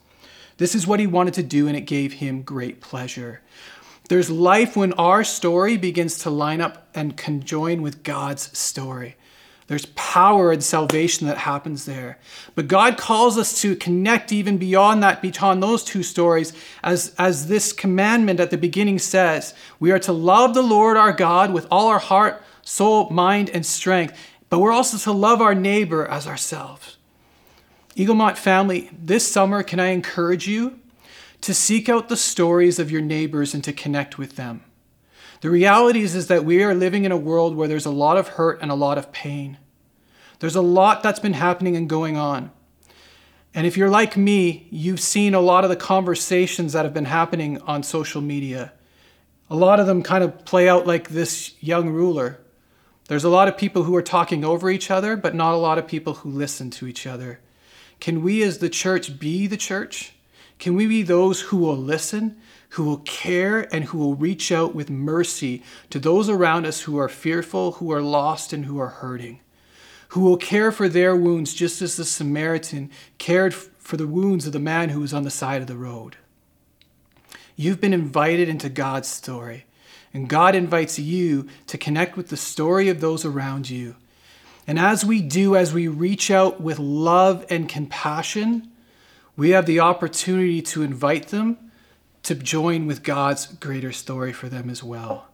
This 0.59 0.77
is 0.77 0.87
what 0.87 1.01
he 1.01 1.09
wanted 1.09 1.35
to 1.35 1.43
do, 1.43 1.67
and 1.67 1.77
it 1.77 1.87
gave 1.87 2.13
him 2.13 2.43
great 2.43 2.81
pleasure. 2.81 3.41
There's 4.11 4.29
life 4.29 4.77
when 4.77 4.93
our 4.95 5.23
story 5.23 5.77
begins 5.77 6.19
to 6.19 6.31
line 6.31 6.61
up 6.61 6.89
and 6.97 7.17
conjoin 7.17 7.81
with 7.81 8.03
God's 8.03 8.59
story. 8.59 9.15
There's 9.69 9.87
power 9.95 10.51
and 10.51 10.65
salvation 10.65 11.29
that 11.29 11.39
happens 11.39 11.85
there. 11.85 12.19
But 12.57 12.67
God 12.67 12.99
calls 12.99 13.39
us 13.39 13.61
to 13.61 13.77
connect 13.77 14.33
even 14.33 14.59
beyond 14.59 15.01
that, 15.05 15.23
beyond 15.23 15.63
those 15.63 15.85
two 15.85 16.03
stories, 16.03 16.53
as, 16.83 17.15
as 17.19 17.47
this 17.47 17.73
commandment 17.73 18.41
at 18.41 18.51
the 18.51 18.59
beginning 18.59 18.99
says. 18.99 19.55
We 19.79 19.93
are 19.93 20.01
to 20.01 20.13
love 20.13 20.55
the 20.55 20.63
Lord 20.63 20.97
our 20.97 21.13
God 21.13 21.53
with 21.53 21.69
all 21.71 21.87
our 21.87 22.01
heart, 22.01 22.43
soul, 22.63 23.11
mind, 23.11 23.49
and 23.51 23.65
strength. 23.65 24.19
But 24.49 24.59
we're 24.59 24.73
also 24.73 24.99
to 24.99 25.17
love 25.17 25.41
our 25.41 25.55
neighbor 25.55 26.05
as 26.05 26.27
ourselves. 26.27 26.97
Eaglemont 27.95 28.37
family, 28.37 28.91
this 28.93 29.31
summer, 29.31 29.63
can 29.63 29.79
I 29.79 29.91
encourage 29.91 30.49
you 30.49 30.80
to 31.43 31.55
seek 31.55 31.89
out 31.89 32.09
the 32.09 32.17
stories 32.17 32.79
of 32.79 32.91
your 32.91 33.01
neighbors 33.01 33.55
and 33.55 33.65
to 33.65 33.73
connect 33.73 34.19
with 34.19 34.37
them? 34.37 34.65
The 35.41 35.51
reality 35.51 36.03
is, 36.03 36.15
is 36.15 36.29
that 36.29 36.45
we 36.45 36.63
are 36.63 36.75
living 36.75 37.05
in 37.05 37.13
a 37.13 37.17
world 37.17 37.57
where 37.57 37.69
there's 37.69 37.87
a 37.87 37.91
lot 37.91 38.19
of 38.19 38.29
hurt 38.29 38.61
and 38.61 38.71
a 38.71 38.75
lot 38.75 38.99
of 38.99 39.13
pain. 39.13 39.59
There's 40.41 40.57
a 40.57 40.61
lot 40.61 41.03
that's 41.03 41.21
been 41.21 41.33
happening 41.33 41.77
and 41.77 41.89
going 41.89 42.17
on. 42.17 42.51
And 43.55 43.67
if 43.67 43.77
you're 43.77 43.91
like 43.91 44.17
me, 44.17 44.69
you've 44.71 45.01
seen 45.01 45.35
a 45.35 45.41
lot 45.41 45.65
of 45.65 45.71
the 45.71 45.77
conversations 45.77 46.73
that 46.73 46.85
have 46.85 46.95
been 46.95 47.07
happening 47.07 47.61
on 47.63 47.83
social 47.83 48.21
media. 48.21 48.73
A 49.49 49.57
lot 49.57 49.81
of 49.81 49.87
them 49.87 50.03
kind 50.03 50.23
of 50.23 50.45
play 50.45 50.69
out 50.69 50.87
like 50.87 51.09
this 51.09 51.55
young 51.61 51.89
ruler. 51.89 52.41
There's 53.09 53.25
a 53.25 53.29
lot 53.29 53.49
of 53.49 53.59
people 53.59 53.83
who 53.83 53.97
are 53.97 54.03
talking 54.03 54.45
over 54.45 54.71
each 54.71 54.91
other, 54.91 55.17
but 55.17 55.35
not 55.35 55.55
a 55.55 55.57
lot 55.57 55.79
of 55.79 55.89
people 55.89 56.15
who 56.15 56.31
listen 56.31 56.71
to 56.71 56.87
each 56.87 57.07
other. 57.07 57.41
Can 57.99 58.23
we 58.23 58.43
as 58.43 58.59
the 58.59 58.69
church 58.69 59.19
be 59.19 59.49
the 59.49 59.57
church? 59.57 60.13
Can 60.61 60.77
we 60.77 60.87
be 60.87 61.03
those 61.03 61.41
who 61.41 61.57
will 61.57 61.77
listen, 61.77 62.37
who 62.71 62.85
will 62.85 62.99
care, 62.99 63.67
and 63.75 63.87
who 63.87 63.97
will 63.97 64.15
reach 64.15 64.53
out 64.53 64.75
with 64.75 64.91
mercy 64.91 65.63
to 65.89 65.99
those 65.99 66.29
around 66.29 66.67
us 66.67 66.83
who 66.83 66.99
are 66.99 67.09
fearful, 67.09 67.73
who 67.73 67.91
are 67.91 68.03
lost, 68.03 68.53
and 68.53 68.67
who 68.67 68.79
are 68.79 68.89
hurting? 68.89 69.41
Who 70.09 70.21
will 70.21 70.37
care 70.37 70.71
for 70.71 70.87
their 70.87 71.17
wounds 71.17 71.55
just 71.55 71.81
as 71.81 71.97
the 71.97 72.05
Samaritan 72.05 72.91
cared 73.17 73.55
for 73.55 73.97
the 73.97 74.07
wounds 74.07 74.47
of 74.47 74.53
the 74.53 74.59
man 74.59 74.91
who 74.91 75.01
was 75.01 75.15
on 75.15 75.23
the 75.23 75.31
side 75.31 75.63
of 75.63 75.67
the 75.67 75.79
road? 75.79 76.17
You've 77.57 77.81
been 77.81 77.95
invited 77.95 78.47
into 78.47 78.69
God's 78.69 79.09
story, 79.09 79.65
and 80.13 80.29
God 80.29 80.55
invites 80.55 80.99
you 80.99 81.49
to 81.69 81.79
connect 81.79 82.19
with 82.19 82.29
the 82.29 82.37
story 82.37 82.91
of 82.91 83.01
those 83.01 83.25
around 83.25 83.71
you. 83.71 83.97
And 84.67 84.79
as 84.79 85.07
we 85.07 85.23
do, 85.23 85.57
as 85.57 85.73
we 85.73 85.89
reach 85.89 86.31
out 86.31 86.61
with 86.61 86.79
love 86.79 87.47
and 87.49 87.67
compassion, 87.67 88.71
we 89.41 89.51
have 89.53 89.65
the 89.65 89.81
opportunity 89.81 90.61
to 90.61 90.83
invite 90.83 91.29
them 91.29 91.57
to 92.23 92.35
join 92.35 92.87
with 92.87 93.03
God's 93.03 93.47
greater 93.47 93.91
story 93.91 94.35
for 94.35 94.51
them 94.51 94.69
as 94.69 94.85
well. 94.85 95.29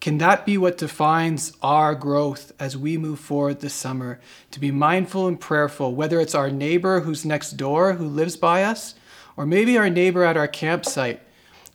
Can 0.00 0.18
that 0.18 0.46
be 0.46 0.56
what 0.56 0.78
defines 0.78 1.52
our 1.60 1.96
growth 1.96 2.52
as 2.60 2.76
we 2.76 2.96
move 2.96 3.18
forward 3.18 3.58
this 3.58 3.74
summer? 3.74 4.20
To 4.52 4.60
be 4.60 4.70
mindful 4.70 5.26
and 5.26 5.40
prayerful, 5.40 5.92
whether 5.92 6.20
it's 6.20 6.36
our 6.36 6.52
neighbor 6.52 7.00
who's 7.00 7.24
next 7.24 7.56
door 7.56 7.94
who 7.94 8.06
lives 8.06 8.36
by 8.36 8.62
us, 8.62 8.94
or 9.36 9.44
maybe 9.44 9.76
our 9.76 9.90
neighbor 9.90 10.22
at 10.22 10.36
our 10.36 10.46
campsite 10.46 11.20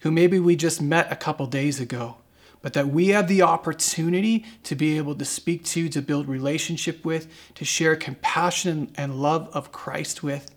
who 0.03 0.09
maybe 0.09 0.39
we 0.39 0.55
just 0.55 0.81
met 0.81 1.11
a 1.11 1.17
couple 1.17 1.47
days 1.47 1.81
ago, 1.81 2.15
but 2.61 2.71
that 2.71 2.87
we 2.87 3.09
have 3.09 3.27
the 3.27 3.41
opportunity 3.41 4.45
to 4.63 4.73
be 4.73 4.95
able 4.95 5.15
to 5.15 5.25
speak 5.25 5.65
to, 5.65 5.89
to 5.89 6.01
build 6.01 6.29
relationship 6.29 7.03
with, 7.03 7.27
to 7.55 7.65
share 7.65 7.97
compassion 7.97 8.89
and 8.95 9.21
love 9.21 9.49
of 9.53 9.73
Christ 9.73 10.23
with, 10.23 10.53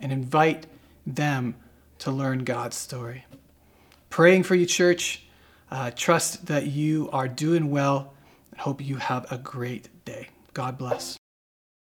and 0.00 0.12
invite 0.12 0.66
them 1.06 1.54
to 1.98 2.10
learn 2.10 2.44
God's 2.44 2.76
story. 2.76 3.24
Praying 4.10 4.42
for 4.44 4.54
you, 4.54 4.66
church. 4.66 5.22
Uh, 5.70 5.90
trust 5.94 6.46
that 6.46 6.66
you 6.66 7.10
are 7.12 7.26
doing 7.26 7.70
well 7.70 8.14
hope 8.58 8.80
you 8.80 8.96
have 8.96 9.30
a 9.30 9.38
great 9.38 9.88
day. 10.04 10.28
God 10.54 10.78
bless. 10.78 11.16